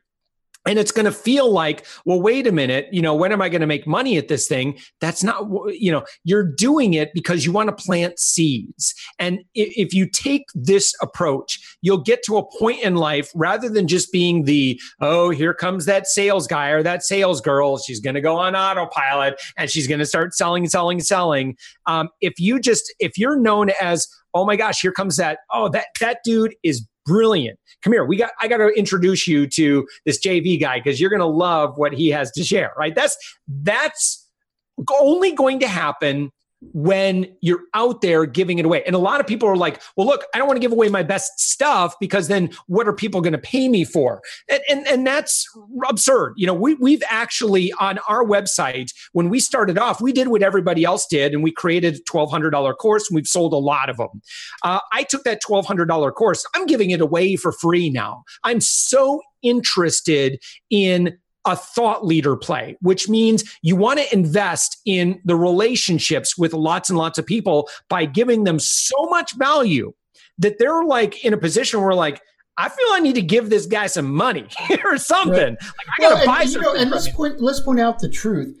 and 0.67 0.77
it's 0.77 0.91
going 0.91 1.05
to 1.05 1.11
feel 1.11 1.51
like 1.51 1.85
well 2.05 2.21
wait 2.21 2.45
a 2.45 2.51
minute 2.51 2.87
you 2.91 3.01
know 3.01 3.15
when 3.15 3.31
am 3.31 3.41
i 3.41 3.49
going 3.49 3.61
to 3.61 3.67
make 3.67 3.87
money 3.87 4.17
at 4.17 4.27
this 4.27 4.47
thing? 4.47 4.77
That's 5.01 5.23
not 5.23 5.45
you 5.69 5.91
know 5.91 6.03
you're 6.23 6.43
doing 6.43 6.93
it 6.93 7.11
because 7.13 7.45
you 7.45 7.51
want 7.51 7.69
to 7.69 7.83
plant 7.83 8.19
seeds. 8.19 8.93
And 9.19 9.39
if 9.53 9.93
you 9.93 10.07
take 10.09 10.45
this 10.53 10.93
approach 11.01 11.77
you'll 11.81 11.97
get 11.99 12.23
to 12.23 12.37
a 12.37 12.57
point 12.57 12.81
in 12.81 12.95
life 12.95 13.31
rather 13.35 13.69
than 13.69 13.87
just 13.87 14.11
being 14.11 14.43
the 14.43 14.79
oh 15.01 15.29
here 15.29 15.53
comes 15.53 15.85
that 15.85 16.07
sales 16.07 16.47
guy 16.47 16.69
or 16.69 16.83
that 16.83 17.03
sales 17.03 17.41
girl 17.41 17.77
she's 17.77 17.99
going 17.99 18.15
to 18.15 18.21
go 18.21 18.35
on 18.35 18.55
autopilot 18.55 19.39
and 19.57 19.69
she's 19.69 19.87
going 19.87 19.99
to 19.99 20.05
start 20.05 20.33
selling 20.33 20.67
selling 20.67 20.99
selling. 20.99 21.55
Um, 21.85 22.09
if 22.21 22.39
you 22.39 22.59
just 22.59 22.93
if 22.99 23.17
you're 23.17 23.39
known 23.39 23.71
as 23.81 24.07
oh 24.33 24.45
my 24.45 24.55
gosh 24.55 24.81
here 24.81 24.91
comes 24.91 25.17
that 25.17 25.39
oh 25.51 25.69
that 25.69 25.87
that 25.99 26.19
dude 26.23 26.55
is 26.63 26.85
brilliant. 27.07 27.57
Come 27.81 27.93
here. 27.93 28.05
We 28.05 28.17
got 28.17 28.31
I 28.39 28.47
got 28.47 28.57
to 28.57 28.67
introduce 28.69 29.27
you 29.27 29.47
to 29.47 29.87
this 30.05 30.19
JV 30.23 30.59
guy 30.59 30.79
because 30.79 31.01
you're 31.01 31.09
going 31.09 31.21
to 31.21 31.25
love 31.25 31.77
what 31.77 31.93
he 31.93 32.09
has 32.09 32.31
to 32.33 32.43
share, 32.43 32.73
right? 32.77 32.93
That's 32.93 33.17
that's 33.47 34.27
only 34.99 35.31
going 35.31 35.59
to 35.61 35.67
happen 35.67 36.31
when 36.61 37.27
you're 37.41 37.61
out 37.73 38.01
there 38.01 38.25
giving 38.25 38.57
it 38.57 38.65
away. 38.65 38.83
And 38.85 38.95
a 38.95 38.99
lot 38.99 39.19
of 39.19 39.27
people 39.27 39.47
are 39.47 39.55
like, 39.55 39.81
well, 39.95 40.07
look, 40.07 40.25
I 40.33 40.37
don't 40.37 40.47
want 40.47 40.57
to 40.57 40.61
give 40.61 40.71
away 40.71 40.89
my 40.89 41.03
best 41.03 41.39
stuff 41.39 41.95
because 41.99 42.27
then 42.27 42.49
what 42.65 42.87
are 42.87 42.93
people 42.93 43.21
going 43.21 43.33
to 43.33 43.39
pay 43.39 43.69
me 43.69 43.83
for? 43.83 44.21
And, 44.49 44.61
and, 44.69 44.87
and 44.87 45.07
that's 45.07 45.47
absurd. 45.87 46.33
You 46.35 46.47
know, 46.47 46.53
we, 46.53 46.73
we've 46.75 47.03
actually 47.09 47.71
on 47.73 47.99
our 48.09 48.25
website, 48.25 48.91
when 49.13 49.29
we 49.29 49.39
started 49.39 49.77
off, 49.77 50.01
we 50.01 50.11
did 50.11 50.29
what 50.29 50.41
everybody 50.41 50.83
else 50.83 51.05
did 51.05 51.33
and 51.33 51.43
we 51.43 51.51
created 51.51 51.95
a 51.95 51.99
$1,200 52.11 52.77
course 52.77 53.09
and 53.09 53.15
we've 53.15 53.27
sold 53.27 53.53
a 53.53 53.57
lot 53.57 53.89
of 53.89 53.97
them. 53.97 54.21
Uh, 54.63 54.79
I 54.91 55.03
took 55.03 55.23
that 55.25 55.41
$1,200 55.43 56.13
course. 56.15 56.45
I'm 56.55 56.65
giving 56.65 56.89
it 56.89 57.01
away 57.01 57.35
for 57.35 57.51
free 57.51 57.89
now. 57.89 58.23
I'm 58.43 58.61
so 58.61 59.21
interested 59.43 60.41
in 60.69 61.17
a 61.47 61.55
thought 61.55 62.05
leader 62.05 62.35
play, 62.35 62.77
which 62.81 63.09
means 63.09 63.57
you 63.63 63.75
want 63.75 63.99
to 63.99 64.13
invest 64.13 64.81
in 64.85 65.19
the 65.23 65.35
relationships 65.35 66.37
with 66.37 66.53
lots 66.53 66.89
and 66.89 66.97
lots 66.97 67.17
of 67.17 67.25
people 67.25 67.69
by 67.89 68.05
giving 68.05 68.43
them 68.43 68.59
so 68.59 69.05
much 69.05 69.35
value 69.37 69.93
that 70.37 70.59
they're 70.59 70.83
like 70.83 71.23
in 71.23 71.33
a 71.33 71.37
position 71.37 71.81
where 71.81 71.93
like, 71.93 72.21
I 72.57 72.69
feel 72.69 72.87
I 72.91 72.99
need 72.99 73.15
to 73.15 73.21
give 73.21 73.49
this 73.49 73.65
guy 73.65 73.87
some 73.87 74.13
money 74.13 74.47
or 74.83 74.97
something. 74.97 75.33
Right. 75.33 75.61
Like, 75.61 75.87
I 75.97 76.01
gotta 76.01 76.15
well, 76.15 76.25
buy 76.25 76.41
and, 76.41 76.49
something. 76.49 76.69
You 76.69 76.75
know, 76.75 76.81
and 76.81 76.91
let's 76.91 77.09
point 77.09 77.39
let's 77.39 77.59
point 77.59 77.79
out 77.79 77.99
the 77.99 78.09
truth. 78.09 78.57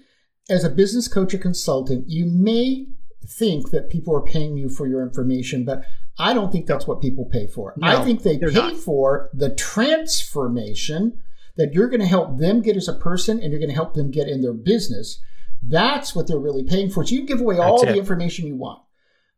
As 0.49 0.63
a 0.63 0.69
business 0.69 1.09
coach 1.09 1.33
or 1.33 1.39
consultant, 1.39 2.07
you 2.07 2.25
may 2.25 2.87
think 3.27 3.71
that 3.71 3.89
people 3.89 4.15
are 4.15 4.21
paying 4.21 4.55
you 4.55 4.69
for 4.69 4.87
your 4.87 5.01
information, 5.01 5.65
but 5.65 5.83
I 6.17 6.33
don't 6.33 6.51
think 6.51 6.67
that's 6.67 6.87
what 6.87 7.01
people 7.01 7.25
pay 7.25 7.47
for. 7.47 7.73
No, 7.75 7.87
I 7.87 8.03
think 8.03 8.23
they 8.23 8.37
pay 8.37 8.51
not. 8.51 8.77
for 8.77 9.29
the 9.33 9.53
transformation 9.53 11.19
that 11.57 11.73
you're 11.73 11.89
going 11.89 11.99
to 11.99 12.05
help 12.05 12.37
them 12.37 12.61
get 12.61 12.77
as 12.77 12.87
a 12.87 12.93
person 12.93 13.39
and 13.39 13.51
you're 13.51 13.59
going 13.59 13.69
to 13.69 13.75
help 13.75 13.93
them 13.93 14.11
get 14.11 14.27
in 14.27 14.41
their 14.41 14.53
business. 14.53 15.19
That's 15.67 16.15
what 16.15 16.27
they're 16.27 16.39
really 16.39 16.63
paying 16.63 16.89
for. 16.89 17.05
So 17.05 17.15
you 17.15 17.25
give 17.25 17.41
away 17.41 17.57
all 17.57 17.83
the 17.83 17.97
information 17.97 18.45
you 18.47 18.55
want, 18.55 18.81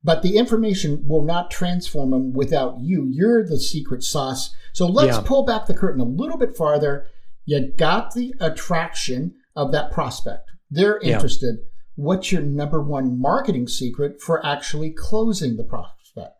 but 0.03 0.21
the 0.21 0.37
information 0.37 1.07
will 1.07 1.23
not 1.23 1.49
transform 1.49 2.11
them 2.11 2.33
without 2.33 2.79
you. 2.81 3.07
You're 3.09 3.45
the 3.45 3.59
secret 3.59 4.03
sauce. 4.03 4.53
So 4.73 4.85
let's 4.85 5.17
yeah. 5.17 5.23
pull 5.25 5.45
back 5.45 5.65
the 5.65 5.73
curtain 5.73 6.01
a 6.01 6.05
little 6.05 6.37
bit 6.37 6.55
farther. 6.55 7.07
You 7.45 7.71
got 7.75 8.13
the 8.13 8.35
attraction 8.39 9.35
of 9.55 9.71
that 9.71 9.91
prospect. 9.91 10.51
They're 10.69 10.99
interested. 10.99 11.55
Yeah. 11.57 11.65
what's 11.95 12.31
your 12.31 12.41
number 12.41 12.81
one 12.81 13.19
marketing 13.19 13.67
secret 13.67 14.21
for 14.21 14.45
actually 14.45 14.91
closing 14.91 15.57
the 15.57 15.63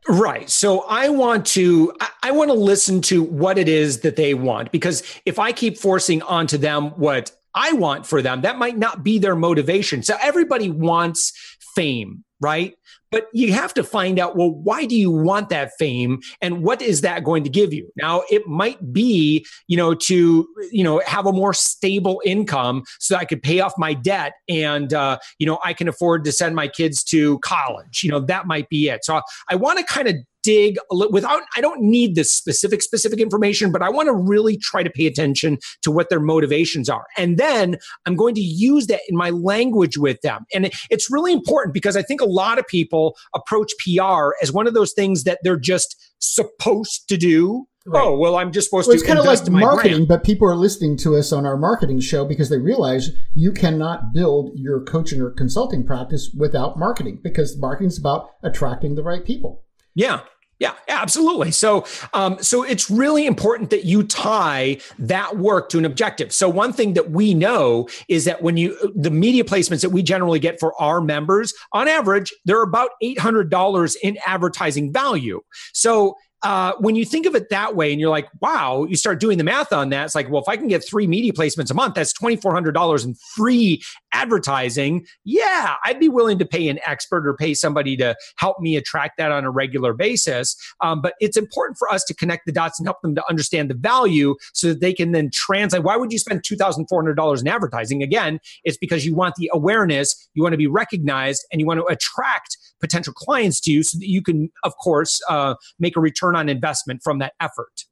Right. 0.08 0.50
So 0.50 0.82
I 0.82 1.10
want 1.10 1.46
to 1.48 1.94
I 2.24 2.32
want 2.32 2.50
to 2.50 2.56
listen 2.56 3.02
to 3.04 3.24
what 3.24 3.58
it 3.58 3.68
is 3.68 4.02
that 4.02 4.16
they 4.16 4.34
want 4.34 4.72
because 4.72 5.04
if 5.26 5.40
I 5.40 5.52
keep 5.52 5.78
forcing 5.78 6.22
onto 6.24 6.58
them 6.58 6.90
what 6.92 7.32
I 7.56 7.74
want 7.74 8.06
for 8.06 8.22
them, 8.22 8.42
that 8.42 8.58
might 8.58 8.78
not 8.78 9.04
be 9.04 9.20
their 9.20 9.36
motivation. 9.36 10.04
So 10.04 10.16
everybody 10.22 10.70
wants 10.70 11.34
fame, 11.76 12.24
right? 12.42 12.76
But 13.12 13.28
you 13.34 13.54
have 13.54 13.74
to 13.74 13.84
find 13.84 14.20
out, 14.20 14.36
well, 14.36 14.52
why 14.52 14.86
do 14.86 14.96
you 14.96 15.12
want 15.12 15.50
that 15.50 15.72
fame 15.80 16.20
and 16.42 16.64
what 16.64 16.82
is 16.82 17.02
that 17.02 17.24
going 17.24 17.44
to 17.44 17.50
give 17.50 17.74
you? 17.74 17.92
Now, 17.96 18.24
it 18.30 18.48
might 18.48 18.94
be, 18.94 19.46
you 19.68 19.78
know, 19.78 19.94
to, 19.96 20.48
you 20.72 20.84
know, 20.84 21.02
have 21.06 21.26
a 21.26 21.34
more 21.34 21.54
stable 21.54 22.22
income 22.24 22.84
so 23.00 23.16
I 23.16 23.26
could 23.26 23.42
pay 23.42 23.60
off 23.60 23.74
my 23.78 23.94
debt 23.94 24.34
and, 24.48 24.94
uh, 24.94 25.18
you 25.40 25.48
know, 25.48 25.60
I 25.66 25.74
can 25.74 25.88
afford 25.88 26.24
to 26.26 26.32
send 26.32 26.56
my 26.56 26.68
kids 26.68 27.04
to 27.06 27.40
college. 27.40 28.04
You 28.04 28.12
know, 28.12 28.20
that 28.22 28.46
might 28.46 28.70
be 28.70 28.90
it. 28.90 29.04
So 29.04 29.16
I, 29.16 29.22
I 29.50 29.56
want 29.56 29.80
to 29.80 29.86
kind 29.86 30.08
of 30.08 30.16
dig 30.44 30.78
without 31.12 31.42
i 31.56 31.62
don't 31.62 31.82
need 31.82 32.16
this 32.16 32.34
specific 32.34 32.82
specific 32.82 33.20
information 33.20 33.72
but 33.72 33.82
i 33.82 33.90
want 33.90 34.08
to 34.08 34.14
really 34.14 34.58
try 34.58 34.84
to 34.84 34.90
pay 34.90 35.06
attention 35.06 35.58
to 35.82 35.92
what 35.92 36.10
their 36.10 36.20
motivations 36.20 36.90
are 36.90 37.06
and 37.18 37.38
then 37.38 37.78
i'm 38.06 38.16
going 38.16 38.36
to 38.36 38.42
use 38.42 38.88
that 38.88 39.02
in 39.10 39.18
my 39.18 39.30
language 39.30 39.98
with 39.98 40.20
them 40.22 40.46
and 40.54 40.72
it's 40.90 41.12
really 41.12 41.34
important 41.34 41.74
because 41.74 41.96
i 41.96 42.02
think 42.02 42.22
a 42.22 42.26
lot 42.26 42.58
of 42.58 42.68
people 42.68 43.16
approach 43.34 43.72
pr 43.80 44.30
as 44.42 44.52
one 44.52 44.68
of 44.68 44.74
those 44.74 44.94
things 44.94 45.24
that 45.24 45.40
they're 45.44 45.60
just 45.60 45.96
supposed 46.20 47.08
to 47.08 47.18
do 47.18 47.66
Right. 47.86 48.04
Oh 48.04 48.18
well, 48.18 48.36
I'm 48.36 48.52
just 48.52 48.70
supposed 48.70 48.88
well, 48.88 48.94
it's 48.94 49.04
to. 49.04 49.12
It's 49.12 49.26
kind 49.26 49.52
of 49.52 49.54
like 49.54 49.64
marketing, 49.64 50.06
but 50.06 50.24
people 50.24 50.48
are 50.48 50.56
listening 50.56 50.98
to 50.98 51.16
us 51.16 51.32
on 51.32 51.46
our 51.46 51.58
marketing 51.58 52.02
show 52.02 52.26
because 52.26 52.50
they 52.50 52.60
realize 52.60 53.12
you 53.34 53.52
cannot 53.52 54.14
build 54.14 54.52
your 54.54 54.84
coaching 54.84 55.22
or 55.22 55.32
consulting 55.32 55.86
practice 55.86 56.30
without 56.38 56.78
marketing 56.78 57.20
because 57.24 57.58
marketing 57.58 57.88
is 57.88 57.98
about 57.98 58.32
attracting 58.44 58.94
the 58.96 59.02
right 59.02 59.26
people. 59.26 59.64
Yeah. 60.00 60.22
Yeah, 60.60 60.74
absolutely. 60.90 61.52
So, 61.52 61.86
um, 62.14 62.38
so 62.42 62.64
it's 62.64 62.90
really 62.90 63.26
important 63.26 63.70
that 63.70 63.86
you 63.86 64.04
tie 64.04 64.80
that 64.98 65.38
work 65.38 65.70
to 65.70 65.78
an 65.78 65.86
objective. 65.86 66.34
So, 66.34 66.50
one 66.50 66.74
thing 66.74 66.96
that 66.96 67.12
we 67.12 67.34
know 67.34 67.88
is 68.10 68.26
that 68.26 68.42
when 68.42 68.58
you 68.58 68.78
the 68.94 69.10
media 69.10 69.46
placements 69.46 69.82
that 69.84 69.92
we 69.92 70.04
generally 70.04 70.38
get 70.38 70.60
for 70.60 70.74
our 70.82 71.00
members, 71.00 71.54
on 71.72 71.88
average, 71.88 72.34
they're 72.44 72.62
about 72.62 72.90
eight 73.02 73.20
hundred 73.20 73.50
dollars 73.50 73.96
in 74.04 74.18
advertising 74.26 74.92
value. 74.92 75.40
So, 75.74 76.16
uh, 76.44 76.74
when 76.80 76.96
you 76.96 77.04
think 77.04 77.26
of 77.26 77.36
it 77.36 77.50
that 77.50 77.76
way 77.76 77.92
and 77.92 78.00
you're 78.00 78.10
like, 78.10 78.30
wow, 78.40 78.86
you 78.88 78.96
start 78.96 79.20
doing 79.20 79.38
the 79.38 79.44
math 79.44 79.74
on 79.74 79.90
that. 79.90 80.06
It's 80.06 80.16
like, 80.16 80.30
well, 80.30 80.42
if 80.42 80.48
I 80.48 80.56
can 80.56 80.68
get 80.68 80.88
three 80.88 81.06
media 81.06 81.34
placements 81.34 81.70
a 81.70 81.74
month, 81.74 81.96
that's 81.96 82.14
$2,400 82.14 83.06
in 83.06 83.16
free 83.36 83.82
advertising. 84.14 85.06
Yeah, 85.26 85.76
I'd 85.84 86.00
be 86.00 86.08
willing 86.08 86.40
to 86.40 86.46
pay 86.46 86.70
an 86.70 86.80
expert 86.86 87.28
or 87.28 87.36
pay 87.36 87.54
somebody 87.54 87.98
to 87.98 88.16
help 88.38 88.60
me 88.60 88.78
attract 88.78 89.18
that 89.18 89.32
on 89.32 89.44
a 89.44 89.52
regular 89.52 89.94
basis. 89.94 90.56
Um, 90.82 91.02
but 91.02 91.16
it's 91.20 91.36
important 91.36 91.78
for 91.78 91.90
us 91.92 92.04
to 92.06 92.14
connect 92.14 92.46
the 92.46 92.52
dots 92.54 92.80
and 92.80 92.88
help 92.88 93.02
them 93.02 93.16
to 93.16 93.24
understand 93.30 93.70
the 93.70 93.76
value 93.76 94.36
so 94.54 94.70
that 94.70 94.80
they 94.80 94.94
can 94.94 95.12
then 95.12 95.30
translate. 95.34 95.84
Why 95.84 95.98
would 95.98 96.12
you 96.12 96.20
spend 96.20 96.44
$2,400 96.44 97.42
in 97.42 97.48
advertising? 97.48 98.02
Again, 98.02 98.40
it's 98.64 98.78
because 98.78 99.06
you 99.06 99.14
want 99.14 99.36
the 99.36 99.50
awareness, 99.54 100.30
you 100.34 100.44
want 100.44 100.54
to 100.54 100.58
be 100.58 100.68
recognized, 100.68 101.46
and 101.52 101.60
you 101.60 101.68
want 101.68 101.80
to 101.80 101.86
attract 101.86 102.58
potential 102.80 103.14
clients 103.14 103.60
to 103.62 103.72
you 103.72 103.84
so 103.84 103.98
that 103.98 104.08
you 104.08 104.22
can, 104.22 104.50
of 104.64 104.76
course, 104.78 105.22
uh, 105.30 105.56
make 105.80 105.96
a 105.96 106.00
return 106.00 106.36
on 106.36 106.50
investment 106.50 107.02
from 107.04 107.20
that 107.20 107.34
effort. 107.40 107.86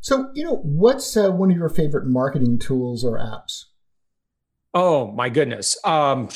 So, 0.00 0.30
you 0.34 0.44
know, 0.44 0.56
what's 0.56 1.16
uh, 1.16 1.30
one 1.30 1.50
of 1.50 1.56
your 1.56 1.70
favorite 1.70 2.06
marketing 2.06 2.58
tools 2.58 3.04
or 3.04 3.18
apps? 3.18 3.64
Oh 4.74 5.12
my 5.12 5.28
goodness. 5.28 5.78
Um, 5.84 6.28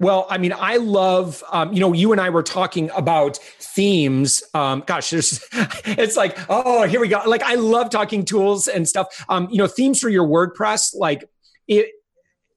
well, 0.00 0.26
I 0.28 0.36
mean, 0.36 0.52
I 0.52 0.78
love, 0.78 1.44
um, 1.52 1.72
you 1.72 1.78
know, 1.78 1.92
you 1.92 2.10
and 2.10 2.20
I 2.20 2.28
were 2.28 2.42
talking 2.42 2.90
about 2.96 3.36
themes. 3.36 4.42
Um, 4.52 4.82
gosh, 4.84 5.10
there's, 5.10 5.42
it's 5.52 6.16
like, 6.16 6.36
oh, 6.50 6.88
here 6.88 7.00
we 7.00 7.06
go. 7.06 7.22
Like, 7.24 7.44
I 7.44 7.54
love 7.54 7.88
talking 7.90 8.24
tools 8.24 8.66
and 8.66 8.88
stuff. 8.88 9.24
Um, 9.28 9.46
you 9.50 9.58
know, 9.58 9.68
themes 9.68 10.00
for 10.00 10.08
your 10.08 10.26
WordPress, 10.26 10.94
like 10.96 11.24
it, 11.68 11.92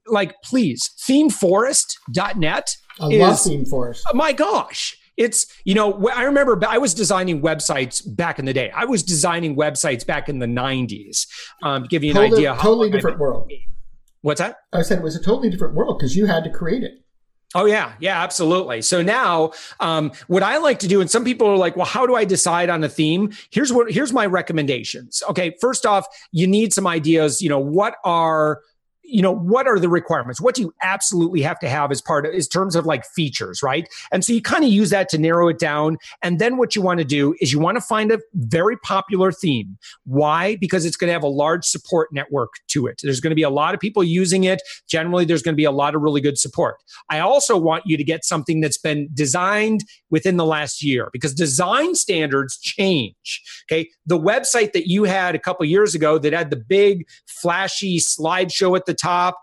like 0.08 0.34
please, 0.42 0.90
themeforest.net 1.08 2.76
I 3.00 3.08
is, 3.08 3.20
love 3.20 3.40
Theme 3.40 3.64
Forest. 3.64 4.04
Oh 4.12 4.16
my 4.16 4.32
gosh. 4.32 4.96
It's, 5.16 5.46
you 5.64 5.74
know, 5.74 6.08
I 6.08 6.22
remember 6.22 6.58
I 6.66 6.78
was 6.78 6.94
designing 6.94 7.42
websites 7.42 8.02
back 8.16 8.38
in 8.38 8.46
the 8.46 8.54
day. 8.54 8.70
I 8.74 8.86
was 8.86 9.02
designing 9.02 9.56
websites 9.56 10.06
back 10.06 10.28
in 10.28 10.38
the 10.38 10.46
90s. 10.46 11.26
Um, 11.62 11.82
to 11.82 11.88
give 11.88 12.02
you 12.02 12.10
an 12.10 12.16
totally, 12.16 12.46
idea. 12.46 12.56
Totally 12.60 12.90
different 12.90 13.18
world. 13.18 13.50
What's 14.22 14.40
that? 14.40 14.56
I 14.72 14.82
said 14.82 14.98
it 14.98 15.04
was 15.04 15.16
a 15.16 15.22
totally 15.22 15.50
different 15.50 15.74
world 15.74 15.98
because 15.98 16.16
you 16.16 16.26
had 16.26 16.44
to 16.44 16.50
create 16.50 16.82
it. 16.82 17.02
Oh 17.54 17.66
yeah, 17.66 17.92
yeah, 18.00 18.22
absolutely. 18.22 18.80
So 18.80 19.02
now, 19.02 19.52
um, 19.80 20.12
what 20.26 20.42
I 20.42 20.56
like 20.56 20.78
to 20.78 20.88
do, 20.88 21.00
and 21.00 21.10
some 21.10 21.22
people 21.22 21.46
are 21.46 21.56
like, 21.56 21.76
"Well, 21.76 21.86
how 21.86 22.06
do 22.06 22.14
I 22.14 22.24
decide 22.24 22.70
on 22.70 22.82
a 22.82 22.88
theme?" 22.88 23.30
Here's 23.50 23.72
what 23.72 23.92
here's 23.92 24.12
my 24.12 24.24
recommendations. 24.24 25.22
Okay, 25.28 25.54
first 25.60 25.84
off, 25.84 26.06
you 26.30 26.46
need 26.46 26.72
some 26.72 26.86
ideas. 26.86 27.42
You 27.42 27.50
know, 27.50 27.58
what 27.58 27.96
are 28.04 28.62
you 29.12 29.22
know 29.22 29.32
what 29.34 29.66
are 29.66 29.78
the 29.78 29.88
requirements? 29.88 30.40
What 30.40 30.54
do 30.54 30.62
you 30.62 30.74
absolutely 30.82 31.42
have 31.42 31.58
to 31.60 31.68
have 31.68 31.92
as 31.92 32.00
part 32.00 32.26
of 32.26 32.34
is 32.34 32.48
terms 32.48 32.74
of 32.74 32.86
like 32.86 33.04
features 33.04 33.62
right? 33.62 33.88
And 34.10 34.24
so 34.24 34.32
you 34.32 34.42
kind 34.42 34.64
of 34.64 34.70
use 34.70 34.90
that 34.90 35.08
to 35.10 35.18
narrow 35.18 35.48
it 35.48 35.58
down. 35.58 35.98
And 36.22 36.38
then 36.38 36.56
what 36.56 36.74
you 36.74 36.82
want 36.82 36.98
to 36.98 37.04
do 37.04 37.34
is 37.40 37.52
you 37.52 37.58
want 37.58 37.76
to 37.76 37.80
find 37.80 38.10
a 38.10 38.18
very 38.34 38.76
popular 38.78 39.30
theme. 39.32 39.76
Why? 40.04 40.56
Because 40.56 40.84
it's 40.84 40.96
going 40.96 41.08
to 41.08 41.12
have 41.12 41.22
a 41.22 41.28
large 41.28 41.64
support 41.64 42.08
network 42.12 42.50
to 42.68 42.86
it. 42.86 43.00
There's 43.02 43.20
going 43.20 43.30
to 43.30 43.36
be 43.36 43.42
a 43.42 43.50
lot 43.50 43.74
of 43.74 43.80
people 43.80 44.02
using 44.02 44.44
it. 44.44 44.62
Generally 44.88 45.26
there's 45.26 45.42
going 45.42 45.54
to 45.54 45.56
be 45.56 45.64
a 45.64 45.70
lot 45.70 45.94
of 45.94 46.02
really 46.02 46.20
good 46.20 46.38
support. 46.38 46.76
I 47.10 47.20
also 47.20 47.56
want 47.56 47.84
you 47.86 47.96
to 47.96 48.04
get 48.04 48.24
something 48.24 48.60
that's 48.60 48.78
been 48.78 49.08
designed 49.12 49.84
within 50.10 50.36
the 50.36 50.46
last 50.46 50.82
year 50.82 51.08
because 51.12 51.34
design 51.34 51.94
standards 51.94 52.58
change 52.58 53.42
okay? 53.70 53.88
The 54.06 54.18
website 54.18 54.72
that 54.72 54.88
you 54.88 55.04
had 55.04 55.34
a 55.34 55.38
couple 55.38 55.64
years 55.66 55.94
ago 55.94 56.18
that 56.18 56.32
had 56.32 56.50
the 56.50 56.56
big 56.56 57.06
flashy 57.26 57.98
slideshow 57.98 58.76
at 58.76 58.86
the 58.86 58.94
top 59.02 59.36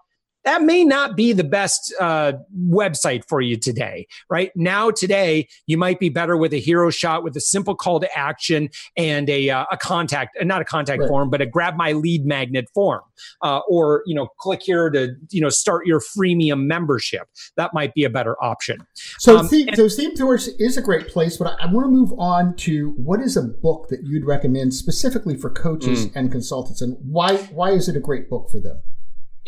that 0.45 0.63
may 0.63 0.85
not 0.85 1.17
be 1.17 1.33
the 1.33 1.43
best 1.43 1.93
uh, 1.99 2.33
website 2.57 3.23
for 3.27 3.41
you 3.41 3.57
today, 3.57 4.07
right? 4.29 4.51
Now, 4.55 4.89
today, 4.89 5.47
you 5.67 5.77
might 5.77 5.99
be 5.99 6.09
better 6.09 6.37
with 6.37 6.53
a 6.53 6.59
hero 6.59 6.89
shot 6.89 7.23
with 7.23 7.35
a 7.35 7.41
simple 7.41 7.75
call 7.75 7.99
to 7.99 8.17
action 8.17 8.69
and 8.95 9.29
a, 9.29 9.49
uh, 9.49 9.65
a 9.71 9.77
contact, 9.77 10.37
uh, 10.39 10.45
not 10.45 10.61
a 10.61 10.65
contact 10.65 11.01
right. 11.01 11.07
form, 11.07 11.29
but 11.29 11.41
a 11.41 11.45
grab 11.45 11.75
my 11.75 11.91
lead 11.91 12.25
magnet 12.25 12.69
form. 12.73 13.01
Uh, 13.41 13.59
or, 13.69 14.01
you 14.05 14.15
know, 14.15 14.27
click 14.39 14.61
here 14.63 14.89
to, 14.89 15.13
you 15.29 15.41
know, 15.41 15.49
start 15.49 15.85
your 15.85 15.99
freemium 15.99 16.65
membership. 16.65 17.27
That 17.57 17.73
might 17.73 17.93
be 17.93 18.05
a 18.05 18.09
better 18.09 18.41
option. 18.41 18.79
So, 19.19 19.37
um, 19.37 19.47
theme, 19.47 19.67
and, 19.67 19.75
so 19.75 19.89
Theme 19.89 20.15
Tours 20.15 20.47
is 20.57 20.77
a 20.77 20.81
great 20.81 21.09
place, 21.09 21.35
but 21.35 21.47
I, 21.47 21.65
I 21.65 21.71
want 21.71 21.85
to 21.85 21.91
move 21.91 22.17
on 22.17 22.55
to 22.57 22.91
what 22.91 23.19
is 23.19 23.35
a 23.35 23.43
book 23.43 23.89
that 23.89 24.03
you'd 24.03 24.25
recommend 24.25 24.73
specifically 24.73 25.35
for 25.35 25.49
coaches 25.49 26.07
mm. 26.07 26.15
and 26.15 26.31
consultants 26.31 26.81
and 26.81 26.95
why, 27.01 27.35
why 27.37 27.71
is 27.71 27.89
it 27.89 27.97
a 27.97 27.99
great 27.99 28.29
book 28.29 28.49
for 28.49 28.59
them? 28.59 28.81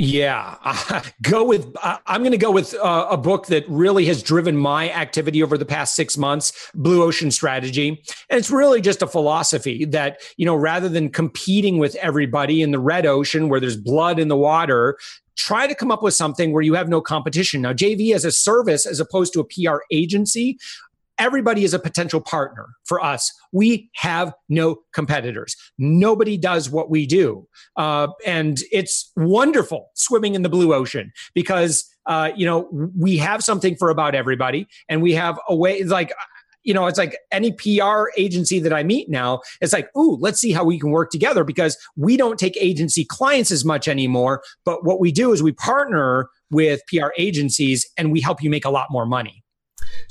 Yeah, 0.04 0.56
go 1.22 1.44
with. 1.44 1.76
I'm 1.84 2.22
going 2.22 2.32
to 2.32 2.38
go 2.38 2.50
with 2.50 2.74
uh, 2.74 3.06
a 3.12 3.18
book 3.18 3.46
that 3.48 3.64
really 3.70 4.06
has 4.06 4.24
driven 4.24 4.58
my 4.58 4.92
activity 4.92 5.44
over 5.44 5.60
the 5.60 5.66
past 5.66 5.96
six 5.96 6.18
months, 6.18 6.72
Blue 6.74 7.04
Ocean 7.04 7.30
Strategy. 7.30 7.90
And 8.28 8.40
it's 8.40 8.50
really 8.50 8.82
just 8.82 9.04
a 9.04 9.08
philosophy 9.08 9.86
that, 9.86 10.20
you 10.38 10.46
know, 10.48 10.56
rather 10.56 10.90
than 10.90 11.12
competing 11.12 11.78
with 11.78 11.94
everybody 11.98 12.64
in 12.64 12.72
the 12.72 12.80
red 12.80 13.06
ocean 13.06 13.48
where 13.48 13.60
there's 13.60 13.78
blood 13.78 14.18
in 14.18 14.28
the 14.28 14.36
water, 14.36 14.98
try 15.36 15.68
to 15.68 15.76
come 15.76 15.92
up 15.92 16.02
with 16.02 16.16
something 16.16 16.52
where 16.52 16.64
you 16.64 16.74
have 16.74 16.90
no 16.90 17.00
competition. 17.00 17.62
Now, 17.62 17.74
JV 17.74 18.16
as 18.16 18.26
a 18.26 18.32
service, 18.32 18.88
as 18.88 19.00
opposed 19.00 19.34
to 19.34 19.40
a 19.40 19.44
PR 19.44 19.82
agency, 19.92 20.58
everybody 21.22 21.64
is 21.64 21.74
a 21.74 21.80
potential 21.80 22.20
partner 22.20 22.66
for 22.84 23.00
us. 23.00 23.32
We 23.52 23.92
have 23.94 24.34
no 24.50 24.78
competitors. 24.92 25.56
Nobody 25.78 26.36
does 26.36 26.72
what 26.72 26.90
we 26.90 27.06
do. 27.06 27.48
Uh, 27.78 28.08
and 28.26 28.60
it's 28.72 29.12
wonderful 29.16 29.92
swimming 29.94 30.34
in 30.34 30.42
the 30.42 30.50
blue 30.50 30.74
ocean 30.74 31.14
because, 31.36 31.88
uh, 32.08 32.32
you 32.36 32.44
know, 32.44 32.68
we 32.98 33.18
have 33.18 33.44
something 33.44 33.76
for 33.76 33.92
about 33.92 34.16
everybody 34.16 34.68
and 34.90 35.04
we 35.04 35.14
have 35.14 35.40
a 35.48 35.56
way, 35.56 35.78
It's 35.78 35.92
like, 35.92 36.12
you 36.64 36.74
know, 36.74 36.88
it's 36.88 36.98
like 36.98 37.18
any 37.32 37.52
PR 37.52 38.06
agency 38.18 38.60
that 38.60 38.74
I 38.74 38.82
meet 38.82 39.08
now, 39.08 39.42
it's 39.62 39.74
like, 39.74 39.96
ooh, 39.96 40.18
let's 40.20 40.40
see 40.40 40.52
how 40.52 40.64
we 40.64 40.80
can 40.80 40.90
work 40.90 41.12
together 41.12 41.44
because 41.44 41.78
we 41.96 42.18
don't 42.18 42.40
take 42.40 42.58
agency 42.58 43.06
clients 43.06 43.52
as 43.52 43.64
much 43.64 43.88
anymore. 43.88 44.42
But 44.66 44.86
what 44.86 45.00
we 45.00 45.12
do 45.12 45.34
is 45.34 45.44
we 45.44 45.52
partner 45.52 46.30
with 46.50 46.82
PR 46.88 47.10
agencies 47.18 47.88
and 47.96 48.12
we 48.12 48.22
help 48.22 48.42
you 48.42 48.50
make 48.50 48.66
a 48.66 48.70
lot 48.72 48.88
more 48.90 49.06
money. 49.06 49.41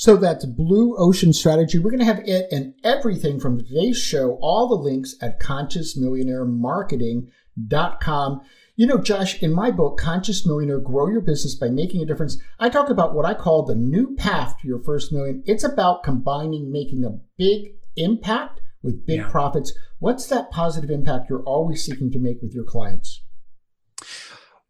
So 0.00 0.16
that's 0.16 0.44
Blue 0.46 0.96
Ocean 0.96 1.34
Strategy. 1.34 1.78
We're 1.78 1.90
going 1.90 2.00
to 2.00 2.06
have 2.06 2.26
it 2.26 2.50
and 2.50 2.72
everything 2.82 3.38
from 3.38 3.58
today's 3.58 3.98
show, 3.98 4.38
all 4.40 4.66
the 4.66 4.74
links 4.74 5.14
at 5.20 5.38
consciousmillionairemarketing.com. 5.40 8.40
You 8.76 8.86
know, 8.86 8.96
Josh, 8.96 9.42
in 9.42 9.52
my 9.52 9.70
book, 9.70 9.98
Conscious 9.98 10.46
Millionaire 10.46 10.80
Grow 10.80 11.08
Your 11.08 11.20
Business 11.20 11.54
by 11.54 11.68
Making 11.68 12.02
a 12.02 12.06
Difference, 12.06 12.38
I 12.58 12.70
talk 12.70 12.88
about 12.88 13.14
what 13.14 13.26
I 13.26 13.34
call 13.34 13.66
the 13.66 13.74
new 13.74 14.16
path 14.16 14.56
to 14.62 14.66
your 14.66 14.82
first 14.82 15.12
million. 15.12 15.42
It's 15.44 15.64
about 15.64 16.02
combining 16.02 16.72
making 16.72 17.04
a 17.04 17.18
big 17.36 17.74
impact 17.96 18.62
with 18.82 19.04
big 19.04 19.18
yeah. 19.18 19.28
profits. 19.28 19.74
What's 19.98 20.28
that 20.28 20.50
positive 20.50 20.88
impact 20.88 21.28
you're 21.28 21.42
always 21.42 21.84
seeking 21.84 22.10
to 22.12 22.18
make 22.18 22.40
with 22.40 22.54
your 22.54 22.64
clients? 22.64 23.22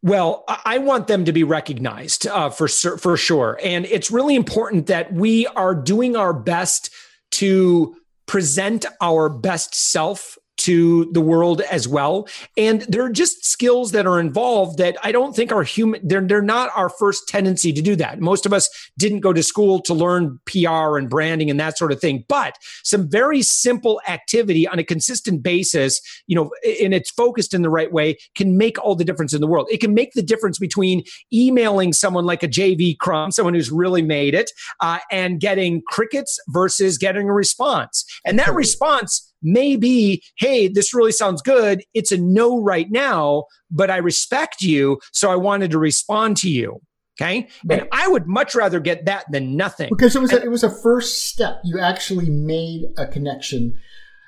Well, 0.02 0.44
I 0.48 0.78
want 0.78 1.08
them 1.08 1.26
to 1.26 1.32
be 1.32 1.44
recognized 1.44 2.26
uh, 2.26 2.48
for 2.48 2.68
for 2.68 3.16
sure, 3.18 3.58
and 3.62 3.84
it's 3.84 4.10
really 4.10 4.34
important 4.34 4.86
that 4.86 5.12
we 5.12 5.46
are 5.48 5.74
doing 5.74 6.16
our 6.16 6.32
best 6.32 6.90
to 7.32 7.96
present 8.26 8.86
our 9.02 9.28
best 9.28 9.74
self 9.74 10.38
to 10.60 11.10
the 11.12 11.20
world 11.20 11.62
as 11.62 11.88
well. 11.88 12.28
And 12.56 12.82
there 12.82 13.02
are 13.02 13.10
just 13.10 13.44
skills 13.44 13.92
that 13.92 14.06
are 14.06 14.20
involved 14.20 14.78
that 14.78 14.96
I 15.02 15.12
don't 15.12 15.34
think 15.34 15.52
are 15.52 15.62
human. 15.62 16.00
They're, 16.06 16.20
they're 16.20 16.42
not 16.42 16.70
our 16.76 16.88
first 16.88 17.28
tendency 17.28 17.72
to 17.72 17.82
do 17.82 17.96
that. 17.96 18.20
Most 18.20 18.46
of 18.46 18.52
us 18.52 18.68
didn't 18.98 19.20
go 19.20 19.32
to 19.32 19.42
school 19.42 19.80
to 19.82 19.94
learn 19.94 20.38
PR 20.46 20.98
and 20.98 21.08
branding 21.08 21.50
and 21.50 21.58
that 21.58 21.78
sort 21.78 21.92
of 21.92 22.00
thing. 22.00 22.24
But 22.28 22.56
some 22.84 23.08
very 23.08 23.42
simple 23.42 24.00
activity 24.06 24.68
on 24.68 24.78
a 24.78 24.84
consistent 24.84 25.42
basis, 25.42 26.00
you 26.26 26.36
know, 26.36 26.50
and 26.82 26.92
it's 26.92 27.10
focused 27.10 27.54
in 27.54 27.62
the 27.62 27.70
right 27.70 27.92
way 27.92 28.16
can 28.34 28.58
make 28.58 28.78
all 28.78 28.94
the 28.94 29.04
difference 29.04 29.32
in 29.32 29.40
the 29.40 29.46
world. 29.46 29.66
It 29.70 29.80
can 29.80 29.94
make 29.94 30.12
the 30.12 30.22
difference 30.22 30.58
between 30.58 31.04
emailing 31.32 31.92
someone 31.92 32.26
like 32.26 32.42
a 32.42 32.48
JV 32.48 32.98
Crum, 32.98 33.30
someone 33.30 33.54
who's 33.54 33.70
really 33.70 34.02
made 34.02 34.34
it, 34.34 34.50
uh, 34.80 34.98
and 35.10 35.40
getting 35.40 35.82
crickets 35.86 36.38
versus 36.48 36.98
getting 36.98 37.28
a 37.28 37.32
response. 37.32 38.04
And 38.24 38.38
that 38.38 38.54
response 38.54 39.29
maybe, 39.42 40.22
hey, 40.38 40.68
this 40.68 40.94
really 40.94 41.12
sounds 41.12 41.42
good. 41.42 41.82
It's 41.94 42.12
a 42.12 42.18
no 42.18 42.62
right 42.62 42.90
now, 42.90 43.44
but 43.70 43.90
I 43.90 43.98
respect 43.98 44.62
you. 44.62 45.00
So 45.12 45.30
I 45.30 45.36
wanted 45.36 45.70
to 45.72 45.78
respond 45.78 46.36
to 46.38 46.50
you. 46.50 46.80
Okay. 47.20 47.48
Right. 47.64 47.80
And 47.80 47.88
I 47.92 48.08
would 48.08 48.26
much 48.26 48.54
rather 48.54 48.80
get 48.80 49.04
that 49.04 49.26
than 49.30 49.56
nothing. 49.56 49.90
Because 49.90 50.16
it 50.16 50.22
was 50.22 50.32
a, 50.32 50.42
it 50.42 50.50
was 50.50 50.64
a 50.64 50.70
first 50.70 51.28
step. 51.28 51.60
You 51.64 51.78
actually 51.78 52.30
made 52.30 52.84
a 52.96 53.06
connection. 53.06 53.78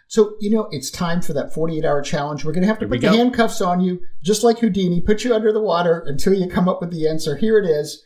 So, 0.08 0.36
you 0.40 0.50
know, 0.50 0.68
it's 0.70 0.90
time 0.90 1.22
for 1.22 1.32
that 1.32 1.54
48 1.54 1.86
hour 1.86 2.02
challenge. 2.02 2.44
We're 2.44 2.52
going 2.52 2.62
to 2.62 2.68
have 2.68 2.78
to 2.80 2.86
put 2.86 3.00
the 3.00 3.08
go. 3.08 3.16
handcuffs 3.16 3.62
on 3.62 3.80
you, 3.80 4.00
just 4.22 4.44
like 4.44 4.58
Houdini, 4.58 5.00
put 5.00 5.24
you 5.24 5.34
under 5.34 5.52
the 5.52 5.60
water 5.60 6.04
until 6.06 6.34
you 6.34 6.48
come 6.48 6.68
up 6.68 6.82
with 6.82 6.90
the 6.90 7.08
answer. 7.08 7.36
Here 7.36 7.58
it 7.58 7.64
is. 7.64 8.04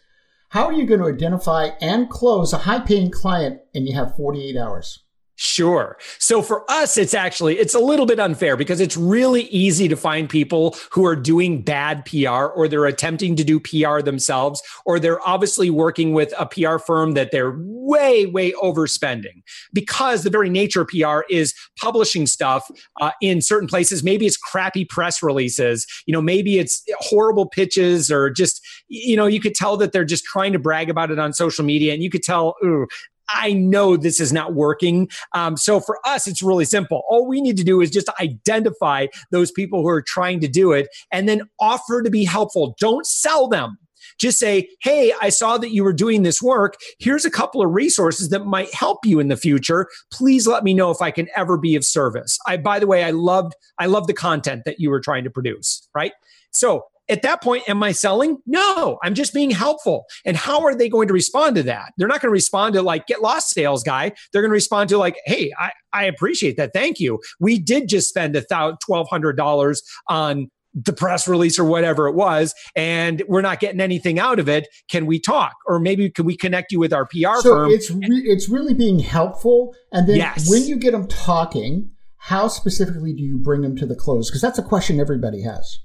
How 0.50 0.66
are 0.66 0.72
you 0.72 0.86
going 0.86 1.00
to 1.00 1.08
identify 1.08 1.70
and 1.80 2.08
close 2.08 2.52
a 2.52 2.58
high 2.58 2.78
paying 2.78 3.10
client 3.10 3.60
and 3.74 3.88
you 3.88 3.94
have 3.96 4.14
48 4.14 4.56
hours? 4.56 5.02
Sure. 5.38 5.98
So 6.18 6.40
for 6.40 6.68
us, 6.70 6.96
it's 6.96 7.12
actually, 7.12 7.58
it's 7.58 7.74
a 7.74 7.78
little 7.78 8.06
bit 8.06 8.18
unfair 8.18 8.56
because 8.56 8.80
it's 8.80 8.96
really 8.96 9.42
easy 9.42 9.86
to 9.86 9.94
find 9.96 10.30
people 10.30 10.74
who 10.90 11.04
are 11.04 11.14
doing 11.14 11.60
bad 11.60 12.06
PR 12.06 12.46
or 12.46 12.68
they're 12.68 12.86
attempting 12.86 13.36
to 13.36 13.44
do 13.44 13.60
PR 13.60 14.00
themselves, 14.00 14.62
or 14.86 14.98
they're 14.98 15.26
obviously 15.28 15.68
working 15.68 16.14
with 16.14 16.32
a 16.38 16.46
PR 16.46 16.78
firm 16.78 17.12
that 17.12 17.32
they're 17.32 17.54
way, 17.58 18.24
way 18.24 18.52
overspending 18.52 19.42
because 19.74 20.22
the 20.22 20.30
very 20.30 20.48
nature 20.48 20.80
of 20.80 20.88
PR 20.88 21.20
is 21.28 21.54
publishing 21.78 22.26
stuff 22.26 22.70
uh, 23.02 23.10
in 23.20 23.42
certain 23.42 23.68
places. 23.68 24.02
Maybe 24.02 24.24
it's 24.24 24.38
crappy 24.38 24.86
press 24.86 25.22
releases, 25.22 25.86
you 26.06 26.12
know, 26.12 26.22
maybe 26.22 26.58
it's 26.58 26.82
horrible 27.00 27.46
pitches 27.46 28.10
or 28.10 28.30
just, 28.30 28.66
you 28.88 29.16
know, 29.16 29.26
you 29.26 29.40
could 29.40 29.54
tell 29.54 29.76
that 29.76 29.92
they're 29.92 30.04
just 30.04 30.24
trying 30.24 30.54
to 30.54 30.58
brag 30.58 30.88
about 30.88 31.10
it 31.10 31.18
on 31.18 31.34
social 31.34 31.64
media 31.64 31.92
and 31.92 32.02
you 32.02 32.08
could 32.08 32.22
tell, 32.22 32.54
ooh, 32.64 32.86
I 33.28 33.52
know 33.52 33.96
this 33.96 34.20
is 34.20 34.32
not 34.32 34.54
working. 34.54 35.08
Um, 35.32 35.56
so 35.56 35.80
for 35.80 35.98
us, 36.04 36.26
it's 36.26 36.42
really 36.42 36.64
simple. 36.64 37.02
All 37.08 37.26
we 37.26 37.40
need 37.40 37.56
to 37.56 37.64
do 37.64 37.80
is 37.80 37.90
just 37.90 38.08
identify 38.20 39.06
those 39.30 39.50
people 39.50 39.82
who 39.82 39.88
are 39.88 40.02
trying 40.02 40.40
to 40.40 40.48
do 40.48 40.72
it 40.72 40.88
and 41.12 41.28
then 41.28 41.42
offer 41.60 42.02
to 42.02 42.10
be 42.10 42.24
helpful. 42.24 42.76
Don't 42.78 43.06
sell 43.06 43.48
them. 43.48 43.78
Just 44.18 44.38
say, 44.38 44.68
hey, 44.80 45.12
I 45.20 45.28
saw 45.28 45.58
that 45.58 45.72
you 45.72 45.84
were 45.84 45.92
doing 45.92 46.22
this 46.22 46.40
work. 46.40 46.76
Here's 46.98 47.24
a 47.24 47.30
couple 47.30 47.62
of 47.62 47.72
resources 47.72 48.30
that 48.30 48.46
might 48.46 48.72
help 48.72 49.04
you 49.04 49.20
in 49.20 49.28
the 49.28 49.36
future. 49.36 49.88
Please 50.10 50.46
let 50.46 50.64
me 50.64 50.72
know 50.72 50.90
if 50.90 51.02
I 51.02 51.10
can 51.10 51.28
ever 51.36 51.58
be 51.58 51.76
of 51.76 51.84
service. 51.84 52.38
I, 52.46 52.56
by 52.56 52.78
the 52.78 52.86
way, 52.86 53.04
I 53.04 53.10
loved, 53.10 53.54
I 53.78 53.86
love 53.86 54.06
the 54.06 54.14
content 54.14 54.62
that 54.64 54.80
you 54.80 54.90
were 54.90 55.00
trying 55.00 55.24
to 55.24 55.30
produce, 55.30 55.86
right? 55.94 56.12
So 56.52 56.84
at 57.08 57.22
that 57.22 57.42
point, 57.42 57.68
am 57.68 57.82
I 57.82 57.92
selling? 57.92 58.38
No, 58.46 58.98
I'm 59.02 59.14
just 59.14 59.32
being 59.32 59.50
helpful. 59.50 60.06
And 60.24 60.36
how 60.36 60.64
are 60.64 60.74
they 60.74 60.88
going 60.88 61.08
to 61.08 61.14
respond 61.14 61.56
to 61.56 61.62
that? 61.64 61.92
They're 61.96 62.08
not 62.08 62.20
going 62.20 62.30
to 62.30 62.32
respond 62.32 62.74
to 62.74 62.82
like, 62.82 63.06
get 63.06 63.22
lost 63.22 63.50
sales 63.50 63.82
guy. 63.82 64.12
They're 64.32 64.42
going 64.42 64.50
to 64.50 64.54
respond 64.54 64.90
to 64.90 64.98
like, 64.98 65.16
hey, 65.24 65.52
I, 65.58 65.72
I 65.92 66.04
appreciate 66.04 66.56
that. 66.56 66.72
Thank 66.72 67.00
you. 67.00 67.20
We 67.40 67.58
did 67.58 67.88
just 67.88 68.08
spend 68.08 68.36
a 68.36 68.42
$1,200 68.42 69.78
on 70.08 70.50
the 70.74 70.92
press 70.92 71.26
release 71.26 71.58
or 71.58 71.64
whatever 71.64 72.06
it 72.06 72.14
was, 72.14 72.54
and 72.74 73.22
we're 73.28 73.40
not 73.40 73.60
getting 73.60 73.80
anything 73.80 74.18
out 74.18 74.38
of 74.38 74.46
it. 74.48 74.68
Can 74.90 75.06
we 75.06 75.18
talk, 75.18 75.54
or 75.66 75.80
maybe 75.80 76.10
can 76.10 76.26
we 76.26 76.36
connect 76.36 76.70
you 76.70 76.78
with 76.78 76.92
our 76.92 77.06
PR 77.06 77.40
so 77.40 77.54
firm? 77.54 77.70
it's 77.70 77.90
re- 77.90 78.24
it's 78.26 78.50
really 78.50 78.74
being 78.74 78.98
helpful. 78.98 79.74
And 79.90 80.06
then 80.06 80.16
yes. 80.16 80.50
when 80.50 80.64
you 80.64 80.76
get 80.76 80.92
them 80.92 81.08
talking, 81.08 81.92
how 82.18 82.48
specifically 82.48 83.14
do 83.14 83.22
you 83.22 83.38
bring 83.38 83.62
them 83.62 83.74
to 83.76 83.86
the 83.86 83.94
close? 83.94 84.28
Because 84.28 84.42
that's 84.42 84.58
a 84.58 84.62
question 84.62 85.00
everybody 85.00 85.42
has. 85.42 85.78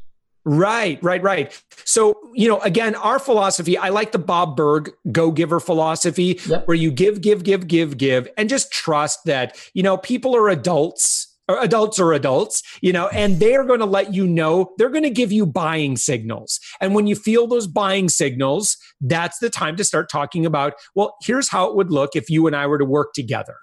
Right, 0.44 1.02
right, 1.04 1.22
right. 1.22 1.64
So, 1.86 2.20
you 2.34 2.48
know, 2.48 2.60
again, 2.62 2.96
our 2.96 3.20
philosophy, 3.20 3.78
I 3.78 3.90
like 3.90 4.12
the 4.12 4.20
Bob 4.20 4.58
Burg 4.58 4.92
go 5.12 5.32
giver 5.32 5.60
philosophy 5.60 6.40
yep. 6.48 6.68
where 6.68 6.76
you 6.76 6.92
give, 6.92 7.22
give, 7.22 7.44
give, 7.44 7.68
give, 7.68 7.98
give, 7.98 8.28
and 8.38 8.50
just 8.50 8.72
trust 8.72 9.26
that, 9.26 9.56
you 9.74 9.84
know, 9.84 9.98
people 9.98 10.36
are 10.36 10.50
adults. 10.50 11.28
Adults 11.48 12.00
are 12.00 12.14
adults, 12.14 12.64
you 12.82 12.94
know, 12.94 13.10
and 13.10 13.40
they're 13.42 13.66
going 13.66 13.82
to 13.82 13.86
let 13.86 14.14
you 14.14 14.26
know, 14.26 14.72
they're 14.78 14.90
going 14.90 15.04
to 15.04 15.10
give 15.10 15.34
you 15.34 15.46
buying 15.46 15.98
signals. 15.98 16.62
And 16.80 16.96
when 16.96 17.08
you 17.08 17.16
feel 17.16 17.46
those 17.46 17.68
buying 17.68 18.08
signals, 18.08 18.78
that's 19.02 19.40
the 19.40 19.50
time 19.50 19.76
to 19.76 19.84
start 19.84 20.10
talking 20.10 20.46
about, 20.46 20.76
well, 20.96 21.18
here's 21.24 21.50
how 21.50 21.68
it 21.68 21.76
would 21.76 21.92
look 21.92 22.16
if 22.16 22.30
you 22.30 22.48
and 22.48 22.56
I 22.56 22.68
were 22.68 22.78
to 22.78 22.86
work 22.86 23.12
together. 23.14 23.58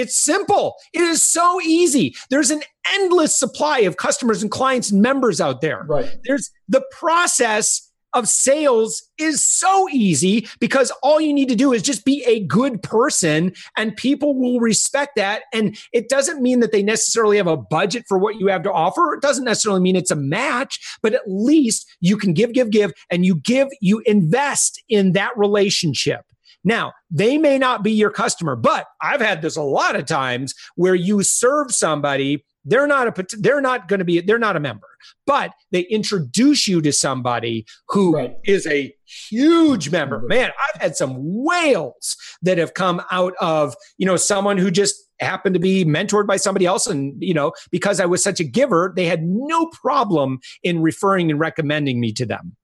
It's 0.00 0.18
simple. 0.18 0.76
It 0.94 1.02
is 1.02 1.22
so 1.22 1.60
easy. 1.60 2.14
There's 2.30 2.50
an 2.50 2.62
endless 2.94 3.38
supply 3.38 3.80
of 3.80 3.98
customers 3.98 4.40
and 4.40 4.50
clients 4.50 4.90
and 4.90 5.02
members 5.02 5.42
out 5.42 5.60
there. 5.60 5.84
Right. 5.86 6.16
There's 6.24 6.50
the 6.68 6.82
process 6.90 7.86
of 8.14 8.28
sales 8.28 9.02
is 9.18 9.44
so 9.44 9.88
easy 9.90 10.48
because 10.58 10.90
all 11.02 11.20
you 11.20 11.32
need 11.34 11.48
to 11.50 11.54
do 11.54 11.72
is 11.72 11.82
just 11.82 12.04
be 12.04 12.24
a 12.26 12.40
good 12.46 12.82
person 12.82 13.52
and 13.76 13.94
people 13.94 14.34
will 14.34 14.58
respect 14.58 15.16
that. 15.16 15.42
And 15.52 15.78
it 15.92 16.08
doesn't 16.08 16.42
mean 16.42 16.60
that 16.60 16.72
they 16.72 16.82
necessarily 16.82 17.36
have 17.36 17.46
a 17.46 17.58
budget 17.58 18.04
for 18.08 18.18
what 18.18 18.36
you 18.40 18.48
have 18.48 18.62
to 18.62 18.72
offer. 18.72 19.14
It 19.14 19.20
doesn't 19.20 19.44
necessarily 19.44 19.82
mean 19.82 19.96
it's 19.96 20.10
a 20.10 20.16
match, 20.16 20.80
but 21.02 21.12
at 21.12 21.22
least 21.26 21.86
you 22.00 22.16
can 22.16 22.32
give, 22.32 22.52
give, 22.52 22.70
give, 22.70 22.92
and 23.10 23.24
you 23.24 23.36
give, 23.36 23.68
you 23.82 24.02
invest 24.06 24.82
in 24.88 25.12
that 25.12 25.36
relationship. 25.36 26.24
Now, 26.64 26.92
they 27.10 27.38
may 27.38 27.58
not 27.58 27.82
be 27.82 27.92
your 27.92 28.10
customer, 28.10 28.56
but 28.56 28.86
I've 29.00 29.20
had 29.20 29.42
this 29.42 29.56
a 29.56 29.62
lot 29.62 29.96
of 29.96 30.04
times 30.04 30.54
where 30.76 30.94
you 30.94 31.22
serve 31.22 31.72
somebody 31.72 32.44
they're 32.64 32.86
not 32.86 33.18
a 33.18 33.26
they're 33.38 33.60
not 33.60 33.88
going 33.88 33.98
to 33.98 34.04
be 34.04 34.20
they're 34.20 34.38
not 34.38 34.56
a 34.56 34.60
member 34.60 34.86
but 35.26 35.52
they 35.70 35.80
introduce 35.82 36.68
you 36.68 36.82
to 36.82 36.92
somebody 36.92 37.64
who 37.88 38.14
right. 38.14 38.36
is 38.44 38.66
a 38.66 38.94
huge 39.06 39.90
member. 39.90 40.20
Man 40.28 40.50
i've 40.74 40.80
had 40.80 40.96
some 40.96 41.16
whales 41.18 42.16
that 42.42 42.58
have 42.58 42.74
come 42.74 43.02
out 43.10 43.34
of 43.40 43.74
you 43.98 44.06
know 44.06 44.16
someone 44.16 44.58
who 44.58 44.70
just 44.70 44.94
happened 45.20 45.54
to 45.54 45.60
be 45.60 45.84
mentored 45.84 46.26
by 46.26 46.36
somebody 46.36 46.66
else 46.66 46.86
and 46.86 47.14
you 47.22 47.34
know 47.34 47.52
because 47.70 48.00
i 48.00 48.06
was 48.06 48.22
such 48.22 48.40
a 48.40 48.44
giver 48.44 48.92
they 48.94 49.06
had 49.06 49.22
no 49.22 49.66
problem 49.66 50.38
in 50.62 50.80
referring 50.80 51.30
and 51.30 51.40
recommending 51.40 52.00
me 52.00 52.12
to 52.12 52.24
them 52.24 52.56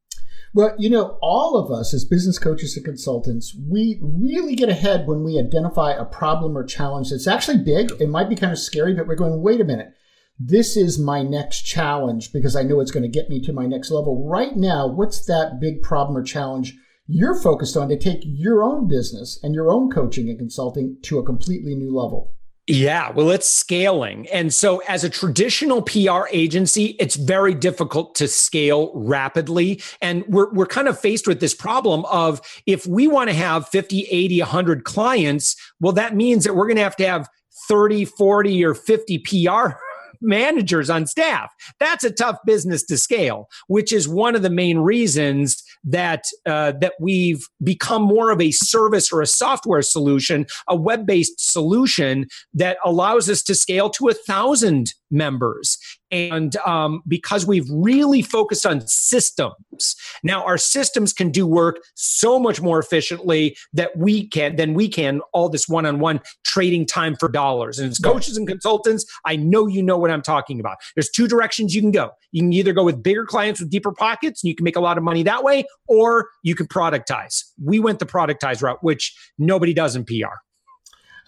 well, 0.57 0.75
you 0.79 0.88
know, 0.88 1.19
all 1.21 1.59
of 1.59 1.71
us 1.71 1.92
as 1.92 2.07
business 2.07 2.38
coaches 2.38 2.77
and 2.77 2.85
consultants, 2.87 3.55
we 3.69 4.01
really 4.01 4.55
get 4.55 4.71
ahead 4.71 5.07
when 5.07 5.23
we 5.23 5.38
identify 5.38 5.92
a 5.92 6.07
problem 6.07 6.57
or 6.57 6.64
challenge 6.64 7.11
that's 7.11 7.27
actually 7.27 7.59
big. 7.59 7.92
It 8.01 8.09
might 8.09 8.31
be 8.31 8.37
kind 8.37 8.53
of 8.53 8.59
scary, 8.59 8.95
but 8.95 9.07
we're 9.07 9.16
going, 9.16 9.42
wait 9.42 9.61
a 9.61 9.64
minute. 9.64 9.92
This 10.38 10.75
is 10.75 10.99
my 10.99 11.23
next 11.23 11.64
challenge 11.64 12.33
because 12.33 12.57
I 12.57 12.62
know 12.62 12.81
it's 12.81 12.90
going 12.90 13.03
to 13.03 13.09
get 13.09 13.29
me 13.29 13.42
to 13.42 13.53
my 13.53 13.66
next 13.66 13.90
level. 13.90 14.27
Right 14.27 14.57
now, 14.57 14.87
what's 14.87 15.27
that 15.27 15.61
big 15.61 15.83
problem 15.83 16.16
or 16.16 16.23
challenge 16.23 16.75
you're 17.07 17.38
focused 17.38 17.77
on 17.77 17.90
to 17.90 17.99
take 17.99 18.23
your 18.23 18.62
own 18.62 18.88
business 18.88 19.38
and 19.42 19.55
your 19.55 19.71
own 19.71 19.90
coaching 19.90 20.31
and 20.31 20.38
consulting 20.38 20.97
to 21.03 21.19
a 21.19 21.23
completely 21.23 21.75
new 21.75 21.95
level? 21.95 22.33
Yeah, 22.68 23.12
well, 23.12 23.31
it's 23.31 23.48
scaling. 23.48 24.26
And 24.33 24.52
so, 24.52 24.79
as 24.88 25.05
a 25.05 25.11
traditional 25.11 25.83
PR 25.83 26.26
agency, 26.33 26.96
it's 26.98 27.14
very 27.14 27.55
difficult 27.55 28.16
to 28.16 28.26
scale 28.26 28.90
rapidly. 28.92 29.81
And 30.02 30.24
we're, 30.26 30.52
we're 30.52 30.66
kind 30.66 30.88
of 30.88 30.98
faced 30.98 31.29
with 31.29 31.38
this 31.38 31.55
problem 31.55 32.05
of 32.07 32.40
if 32.66 32.85
we 32.85 33.07
want 33.07 33.31
to 33.31 33.37
have 33.37 33.68
50, 33.68 34.09
80, 34.11 34.40
100 34.40 34.85
clients, 34.85 35.55
well, 35.81 35.92
that 35.92 36.16
means 36.16 36.42
that 36.42 36.57
we're 36.57 36.66
going 36.66 36.76
to 36.76 36.83
have 36.83 36.96
to 36.96 37.07
have 37.07 37.29
30, 37.68 38.05
40, 38.05 38.64
or 38.64 38.74
50 38.74 39.18
PR 39.18 39.76
managers 40.27 40.91
on 40.91 41.07
staff. 41.07 41.51
That's 41.81 42.05
a 42.05 42.11
tough 42.11 42.37
business 42.45 42.85
to 42.87 42.99
scale, 42.99 43.49
which 43.69 43.93
is 43.93 44.09
one 44.09 44.35
of 44.35 44.43
the 44.43 44.51
main 44.51 44.79
reasons 44.79 45.62
that 45.85 46.25
uh, 46.45 46.73
that 46.81 46.95
we've 47.01 47.47
become 47.62 48.03
more 48.03 48.31
of 48.31 48.41
a 48.41 48.51
service 48.51 49.12
or 49.12 49.23
a 49.23 49.27
software 49.27 49.83
solution, 49.83 50.47
a 50.69 50.77
web-based 50.77 51.39
solution 51.39 52.27
that 52.53 52.79
allows 52.85 53.31
us 53.31 53.43
to 53.45 53.55
scale 53.55 53.89
to 53.91 54.09
a 54.09 54.15
thousand 54.15 54.93
members. 55.11 55.79
And 56.11 56.57
um, 56.59 57.03
because 57.09 57.47
we've 57.47 57.69
really 57.71 58.23
focused 58.23 58.64
on 58.64 58.87
systems, 58.87 59.97
now 60.23 60.45
our 60.45 60.59
systems 60.59 61.12
can 61.12 61.31
do 61.31 61.47
work 61.47 61.81
so 61.95 62.38
much 62.38 62.61
more 62.61 62.79
efficiently 62.79 63.57
that 63.73 63.97
we 63.97 64.29
can 64.29 64.57
than 64.57 64.75
we 64.75 64.88
can 64.88 65.21
all 65.33 65.49
this 65.49 65.69
one-on-one 65.69 66.21
trading 66.45 66.87
time 66.87 67.16
for 67.16 67.29
dollars. 67.29 67.79
And 67.79 67.90
as 67.90 67.99
coaches 67.99 68.37
and 68.37 68.47
consultants, 68.47 69.05
I 69.25 69.37
know 69.37 69.66
you 69.66 69.83
know 69.83 69.99
what 69.99 70.11
I'm 70.11 70.23
talking 70.23 70.61
about. 70.61 70.77
There's 70.95 71.11
two 71.11 71.27
directions 71.27 71.75
you 71.75 71.81
can 71.81 71.90
go. 71.90 72.11
You 72.33 72.42
can 72.42 72.53
either 72.53 72.73
go 72.73 72.85
with 72.85 73.03
bigger 73.03 73.25
clients 73.25 73.61
with 73.61 73.71
deeper 73.71 73.92
pockets 73.92 74.42
and 74.42 74.49
you 74.49 74.55
can 74.55 74.64
make 74.64 74.77
a 74.77 74.81
lot 74.81 74.99
of 74.99 75.05
money 75.05 75.23
that 75.25 75.42
way, 75.42 75.64
or 75.88 76.29
you 76.42 76.55
can 76.55 76.66
productize. 76.66 77.42
We 77.62 77.81
went 77.81 77.99
the 77.99 78.07
productize 78.07 78.62
route, 78.62 78.83
which 78.83 79.16
nobody 79.38 79.75
does 79.75 79.97
in 79.97 80.05
PR. 80.05 80.37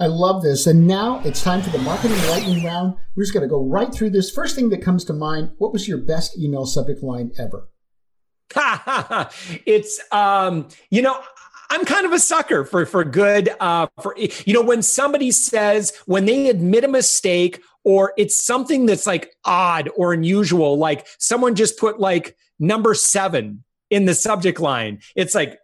I 0.00 0.06
love 0.06 0.42
this. 0.42 0.66
And 0.66 0.86
now 0.86 1.20
it's 1.24 1.42
time 1.42 1.60
for 1.60 1.70
the 1.70 1.78
marketing 1.78 2.18
lightning 2.28 2.64
round. 2.64 2.94
We're 3.16 3.24
just 3.24 3.34
going 3.34 3.42
to 3.42 3.48
go 3.48 3.64
right 3.64 3.92
through 3.92 4.10
this. 4.10 4.30
First 4.30 4.54
thing 4.54 4.68
that 4.70 4.82
comes 4.82 5.04
to 5.06 5.12
mind 5.12 5.50
what 5.58 5.72
was 5.72 5.88
your 5.88 5.98
best 5.98 6.38
email 6.38 6.66
subject 6.66 7.02
line 7.02 7.32
ever? 7.38 7.68
it's, 9.66 10.00
um, 10.12 10.68
you 10.90 11.02
know, 11.02 11.20
I'm 11.70 11.84
kind 11.84 12.06
of 12.06 12.12
a 12.12 12.18
sucker 12.18 12.64
for 12.64 12.86
for 12.86 13.04
good 13.04 13.50
uh 13.60 13.88
for 14.00 14.16
you 14.16 14.54
know 14.54 14.62
when 14.62 14.80
somebody 14.80 15.30
says 15.30 15.92
when 16.06 16.24
they 16.24 16.48
admit 16.48 16.84
a 16.84 16.88
mistake 16.88 17.60
or 17.84 18.14
it's 18.16 18.42
something 18.42 18.86
that's 18.86 19.06
like 19.06 19.34
odd 19.44 19.90
or 19.94 20.14
unusual 20.14 20.78
like 20.78 21.06
someone 21.18 21.54
just 21.54 21.78
put 21.78 22.00
like 22.00 22.36
number 22.58 22.94
7 22.94 23.62
in 23.90 24.04
the 24.06 24.14
subject 24.14 24.60
line 24.60 25.00
it's 25.14 25.34
like 25.34 25.58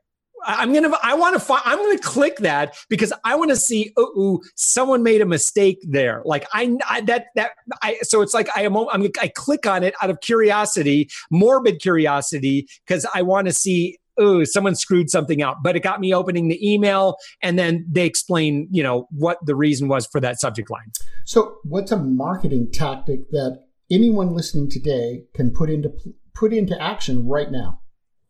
I'm 0.44 0.72
gonna 0.72 0.96
I 1.02 1.14
want 1.14 1.34
to 1.34 1.40
find 1.40 1.62
I'm 1.64 1.78
gonna 1.78 1.98
click 1.98 2.36
that 2.38 2.76
because 2.88 3.12
I 3.24 3.34
want 3.36 3.50
to 3.50 3.56
see 3.56 3.92
oh 3.96 4.42
someone 4.54 5.02
made 5.02 5.20
a 5.20 5.26
mistake 5.26 5.78
there. 5.82 6.22
Like 6.24 6.46
I, 6.52 6.76
I, 6.88 7.00
that 7.02 7.26
that 7.34 7.52
I 7.82 7.98
so 8.02 8.22
it's 8.22 8.34
like 8.34 8.48
I 8.56 8.62
am 8.62 8.76
I'm 8.76 9.08
I 9.20 9.28
click 9.28 9.66
on 9.66 9.82
it 9.82 9.94
out 10.02 10.10
of 10.10 10.20
curiosity 10.20 11.08
morbid 11.30 11.80
curiosity 11.80 12.68
because 12.86 13.06
I 13.14 13.22
want 13.22 13.46
to 13.46 13.52
see 13.52 13.98
oh 14.18 14.44
someone 14.44 14.74
screwed 14.74 15.10
something 15.10 15.42
out 15.42 15.56
but 15.62 15.76
it 15.76 15.80
got 15.80 16.00
me 16.00 16.14
opening 16.14 16.48
the 16.48 16.72
email 16.72 17.16
and 17.42 17.58
then 17.58 17.84
they 17.90 18.06
explain 18.06 18.68
you 18.70 18.82
know 18.82 19.08
what 19.10 19.38
the 19.44 19.56
reason 19.56 19.88
was 19.88 20.06
for 20.06 20.20
that 20.20 20.40
subject 20.40 20.70
line. 20.70 20.92
So 21.24 21.56
what's 21.64 21.92
a 21.92 21.96
marketing 21.96 22.70
tactic 22.70 23.30
that 23.30 23.60
anyone 23.90 24.34
listening 24.34 24.70
today 24.70 25.24
can 25.34 25.52
put 25.52 25.70
into 25.70 25.92
put 26.34 26.52
into 26.52 26.80
action 26.80 27.26
right 27.26 27.50
now? 27.50 27.80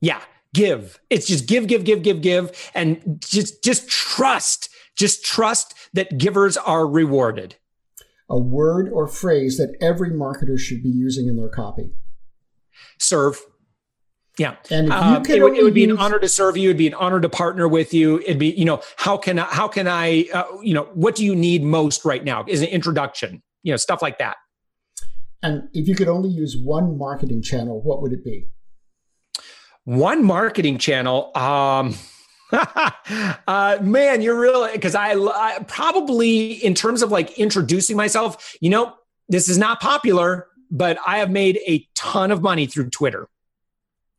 Yeah 0.00 0.20
give. 0.54 0.98
It's 1.10 1.26
just 1.26 1.46
give, 1.46 1.66
give, 1.66 1.84
give, 1.84 2.02
give, 2.02 2.22
give, 2.22 2.70
and 2.74 3.20
just 3.20 3.62
just 3.62 3.88
trust. 3.88 4.70
Just 4.96 5.24
trust 5.24 5.74
that 5.92 6.16
givers 6.18 6.56
are 6.56 6.86
rewarded. 6.86 7.56
A 8.30 8.38
word 8.38 8.88
or 8.90 9.06
phrase 9.06 9.58
that 9.58 9.76
every 9.80 10.10
marketer 10.10 10.58
should 10.58 10.82
be 10.82 10.88
using 10.88 11.26
in 11.28 11.36
their 11.36 11.48
copy. 11.48 11.90
Serve. 12.98 13.42
Yeah. 14.38 14.56
And 14.70 14.90
um, 14.90 15.22
it, 15.28 15.42
would, 15.42 15.56
it, 15.56 15.62
would 15.62 15.74
be 15.74 15.84
an 15.84 15.98
honor 15.98 16.18
to 16.18 16.28
serve 16.28 16.56
you. 16.56 16.70
It'd 16.70 16.78
be 16.78 16.86
an 16.86 16.94
honor 16.94 17.20
to 17.20 17.28
partner 17.28 17.68
with 17.68 17.92
you. 17.92 18.20
It'd 18.20 18.38
be, 18.38 18.50
you 18.52 18.64
know, 18.64 18.80
how 18.96 19.16
can 19.16 19.38
I, 19.38 19.44
how 19.44 19.68
can 19.68 19.86
I, 19.86 20.26
uh, 20.32 20.44
you 20.62 20.74
know, 20.74 20.84
what 20.94 21.14
do 21.14 21.24
you 21.24 21.36
need 21.36 21.62
most 21.62 22.04
right 22.04 22.24
now? 22.24 22.44
Is 22.48 22.62
an 22.62 22.68
introduction, 22.68 23.42
you 23.62 23.72
know, 23.72 23.76
stuff 23.76 24.02
like 24.02 24.18
that. 24.18 24.36
And 25.42 25.68
if 25.72 25.86
you 25.86 25.94
could 25.94 26.08
only 26.08 26.30
use 26.30 26.56
one 26.56 26.96
marketing 26.96 27.42
channel, 27.42 27.82
what 27.82 28.00
would 28.00 28.12
it 28.12 28.24
be? 28.24 28.48
One 29.84 30.24
marketing 30.24 30.78
channel. 30.78 31.30
Um, 31.36 31.94
uh, 33.46 33.78
man, 33.82 34.22
you're 34.22 34.38
really 34.38 34.72
because 34.72 34.94
I, 34.94 35.12
I 35.14 35.64
probably 35.66 36.52
in 36.52 36.74
terms 36.74 37.02
of 37.02 37.10
like 37.10 37.38
introducing 37.38 37.96
myself. 37.96 38.56
You 38.60 38.70
know, 38.70 38.94
this 39.28 39.48
is 39.48 39.58
not 39.58 39.80
popular, 39.80 40.46
but 40.70 40.98
I 41.06 41.18
have 41.18 41.30
made 41.30 41.58
a 41.66 41.86
ton 41.94 42.30
of 42.30 42.42
money 42.42 42.66
through 42.66 42.90
Twitter. 42.90 43.28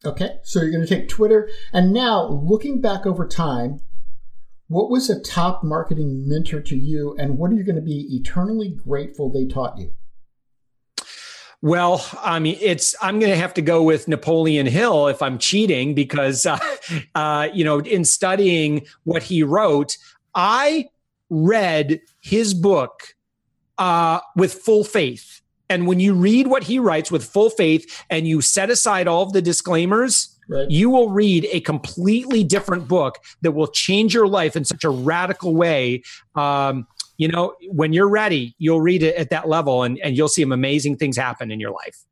Okay, 0.03 0.37
so 0.43 0.61
you're 0.61 0.71
going 0.71 0.85
to 0.85 0.87
take 0.87 1.09
Twitter, 1.09 1.49
and 1.73 1.91
now 1.91 2.27
looking 2.27 2.79
back 2.79 3.07
over 3.07 3.27
time, 3.27 3.79
what 4.67 4.91
was 4.91 5.09
a 5.09 5.19
top 5.19 5.63
marketing 5.63 6.27
mentor 6.27 6.61
to 6.61 6.75
you, 6.75 7.15
and 7.17 7.39
what 7.39 7.51
are 7.51 7.55
you 7.55 7.63
going 7.63 7.75
to 7.75 7.81
be 7.81 8.07
eternally 8.15 8.69
grateful 8.69 9.31
they 9.31 9.45
taught 9.45 9.79
you? 9.79 9.93
Well, 11.65 12.05
I 12.21 12.37
mean, 12.37 12.59
it's 12.61 12.93
I'm 13.01 13.17
going 13.17 13.31
to 13.31 13.37
have 13.37 13.55
to 13.55 13.61
go 13.63 13.81
with 13.81 14.07
Napoleon 14.07 14.67
Hill 14.67 15.07
if 15.07 15.19
I'm 15.23 15.39
cheating 15.39 15.95
because, 15.95 16.45
uh, 16.45 16.59
uh, 17.15 17.47
you 17.55 17.65
know, 17.65 17.79
in 17.79 18.05
studying 18.05 18.85
what 19.03 19.23
he 19.23 19.41
wrote, 19.41 19.97
I 20.35 20.89
read 21.31 22.01
his 22.21 22.53
book 22.53 23.15
uh, 23.79 24.19
with 24.35 24.53
full 24.53 24.83
faith. 24.83 25.41
And 25.67 25.87
when 25.87 25.99
you 25.99 26.13
read 26.13 26.45
what 26.45 26.65
he 26.65 26.77
writes 26.77 27.09
with 27.09 27.25
full 27.25 27.49
faith 27.49 28.05
and 28.11 28.27
you 28.27 28.41
set 28.41 28.69
aside 28.69 29.07
all 29.07 29.23
of 29.23 29.33
the 29.33 29.41
disclaimers, 29.41 30.37
right. 30.47 30.69
you 30.69 30.91
will 30.91 31.09
read 31.09 31.47
a 31.51 31.61
completely 31.61 32.43
different 32.43 32.87
book 32.87 33.17
that 33.41 33.53
will 33.53 33.69
change 33.69 34.13
your 34.13 34.27
life 34.27 34.55
in 34.55 34.65
such 34.65 34.83
a 34.83 34.89
radical 34.91 35.55
way. 35.55 36.03
Um, 36.35 36.85
you 37.17 37.27
know, 37.27 37.55
when 37.71 37.93
you're 37.93 38.09
ready, 38.09 38.55
you'll 38.57 38.81
read 38.81 39.03
it 39.03 39.15
at 39.15 39.29
that 39.29 39.47
level 39.47 39.83
and, 39.83 39.99
and 40.03 40.17
you'll 40.17 40.27
see 40.27 40.41
some 40.41 40.51
amazing 40.51 40.97
things 40.97 41.17
happen 41.17 41.51
in 41.51 41.59
your 41.59 41.71
life. 41.71 42.05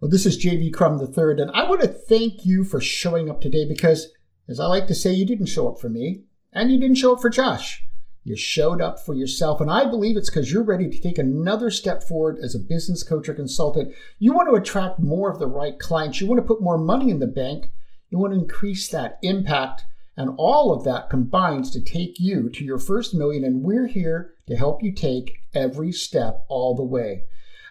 Well, 0.00 0.10
this 0.10 0.24
is 0.24 0.42
JV 0.42 0.72
Crum 0.72 0.98
III, 0.98 1.42
and 1.42 1.50
I 1.50 1.68
want 1.68 1.82
to 1.82 1.88
thank 1.88 2.46
you 2.46 2.64
for 2.64 2.80
showing 2.80 3.28
up 3.28 3.40
today 3.40 3.66
because, 3.68 4.08
as 4.48 4.58
I 4.58 4.66
like 4.66 4.86
to 4.86 4.94
say, 4.94 5.12
you 5.12 5.26
didn't 5.26 5.46
show 5.46 5.68
up 5.68 5.78
for 5.78 5.90
me 5.90 6.22
and 6.52 6.70
you 6.70 6.80
didn't 6.80 6.96
show 6.96 7.14
up 7.14 7.20
for 7.20 7.28
Josh. 7.28 7.84
You 8.24 8.36
showed 8.36 8.82
up 8.82 8.98
for 8.98 9.14
yourself, 9.14 9.60
and 9.60 9.70
I 9.70 9.86
believe 9.86 10.16
it's 10.16 10.28
because 10.28 10.52
you're 10.52 10.62
ready 10.62 10.88
to 10.88 11.00
take 11.00 11.18
another 11.18 11.70
step 11.70 12.02
forward 12.02 12.38
as 12.42 12.54
a 12.54 12.58
business 12.58 13.02
coach 13.02 13.28
or 13.28 13.34
consultant. 13.34 13.94
You 14.18 14.32
want 14.32 14.48
to 14.50 14.56
attract 14.56 14.98
more 14.98 15.30
of 15.30 15.38
the 15.38 15.46
right 15.46 15.78
clients, 15.78 16.20
you 16.20 16.26
want 16.26 16.38
to 16.38 16.46
put 16.46 16.62
more 16.62 16.78
money 16.78 17.10
in 17.10 17.18
the 17.18 17.26
bank, 17.26 17.70
you 18.10 18.18
want 18.18 18.34
to 18.34 18.38
increase 18.38 18.88
that 18.88 19.18
impact 19.22 19.84
and 20.20 20.34
all 20.36 20.70
of 20.70 20.84
that 20.84 21.08
combines 21.08 21.70
to 21.70 21.80
take 21.80 22.20
you 22.20 22.50
to 22.50 22.62
your 22.62 22.78
first 22.78 23.14
million, 23.14 23.42
and 23.42 23.62
we're 23.62 23.86
here 23.86 24.34
to 24.48 24.54
help 24.54 24.82
you 24.82 24.92
take 24.92 25.38
every 25.54 25.92
step 25.92 26.44
all 26.46 26.76
the 26.76 26.84
way. 26.84 27.22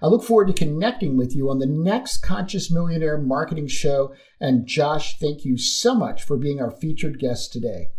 I 0.01 0.07
look 0.07 0.23
forward 0.23 0.47
to 0.47 0.53
connecting 0.53 1.15
with 1.15 1.35
you 1.35 1.47
on 1.51 1.59
the 1.59 1.67
next 1.67 2.23
Conscious 2.23 2.71
Millionaire 2.71 3.19
Marketing 3.19 3.67
Show. 3.67 4.15
And 4.41 4.65
Josh, 4.65 5.19
thank 5.19 5.45
you 5.45 5.59
so 5.59 5.93
much 5.93 6.23
for 6.23 6.37
being 6.37 6.59
our 6.59 6.71
featured 6.71 7.19
guest 7.19 7.53
today. 7.53 7.89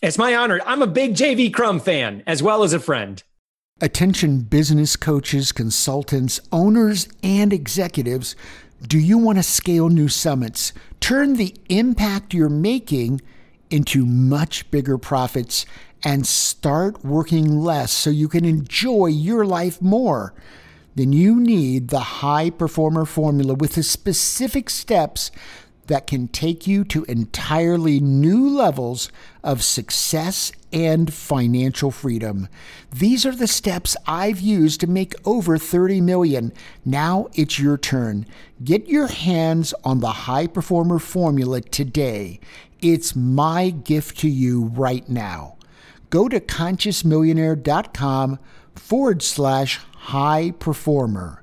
It's 0.00 0.16
my 0.16 0.34
honor. 0.34 0.60
I'm 0.64 0.80
a 0.80 0.86
big 0.86 1.14
JV 1.14 1.52
Crum 1.52 1.78
fan 1.78 2.22
as 2.26 2.42
well 2.42 2.62
as 2.62 2.72
a 2.72 2.80
friend. 2.80 3.22
Attention 3.82 4.40
business 4.40 4.96
coaches, 4.96 5.52
consultants, 5.52 6.40
owners, 6.50 7.08
and 7.22 7.52
executives. 7.52 8.36
Do 8.80 8.98
you 8.98 9.18
want 9.18 9.36
to 9.36 9.42
scale 9.42 9.90
new 9.90 10.08
summits? 10.08 10.72
Turn 10.98 11.34
the 11.34 11.54
impact 11.68 12.32
you're 12.32 12.48
making 12.48 13.20
into 13.70 14.06
much 14.06 14.70
bigger 14.70 14.98
profits 14.98 15.66
and 16.04 16.26
start 16.26 17.04
working 17.04 17.60
less 17.60 17.92
so 17.92 18.10
you 18.10 18.28
can 18.28 18.44
enjoy 18.44 19.06
your 19.06 19.44
life 19.44 19.82
more, 19.82 20.32
then 20.94 21.12
you 21.12 21.40
need 21.40 21.88
the 21.88 22.00
high 22.00 22.50
performer 22.50 23.04
formula 23.04 23.54
with 23.54 23.74
the 23.74 23.82
specific 23.82 24.70
steps 24.70 25.30
that 25.88 26.06
can 26.06 26.28
take 26.28 26.66
you 26.66 26.84
to 26.84 27.04
entirely 27.04 28.00
new 28.00 28.48
levels 28.48 29.10
of 29.42 29.64
success 29.64 30.52
and 30.72 31.12
financial 31.12 31.90
freedom. 31.90 32.48
These 32.94 33.26
are 33.26 33.34
the 33.34 33.46
steps 33.46 33.94
I've 34.06 34.40
used 34.40 34.80
to 34.80 34.86
make 34.86 35.14
over 35.26 35.58
30 35.58 36.00
million. 36.00 36.54
Now 36.84 37.28
it's 37.34 37.58
your 37.58 37.76
turn. 37.76 38.24
Get 38.62 38.86
your 38.86 39.08
hands 39.08 39.74
on 39.84 40.00
the 40.00 40.12
high 40.12 40.46
performer 40.46 40.98
formula 40.98 41.62
today. 41.62 42.40
It's 42.80 43.16
my 43.16 43.70
gift 43.70 44.18
to 44.18 44.28
you 44.28 44.66
right 44.66 45.08
now. 45.08 45.56
Go 46.10 46.28
to 46.28 46.38
consciousmillionaire.com 46.40 48.38
forward 48.74 49.22
slash 49.22 49.78
high 49.78 50.52
performer. 50.58 51.42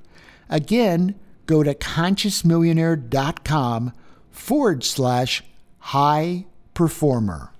Again, 0.49 1.15
go 1.45 1.63
to 1.63 1.73
consciousmillionaire.com 1.73 3.93
forward 4.36 4.84
slash 4.84 5.43
high 5.80 6.45
performer. 6.74 7.52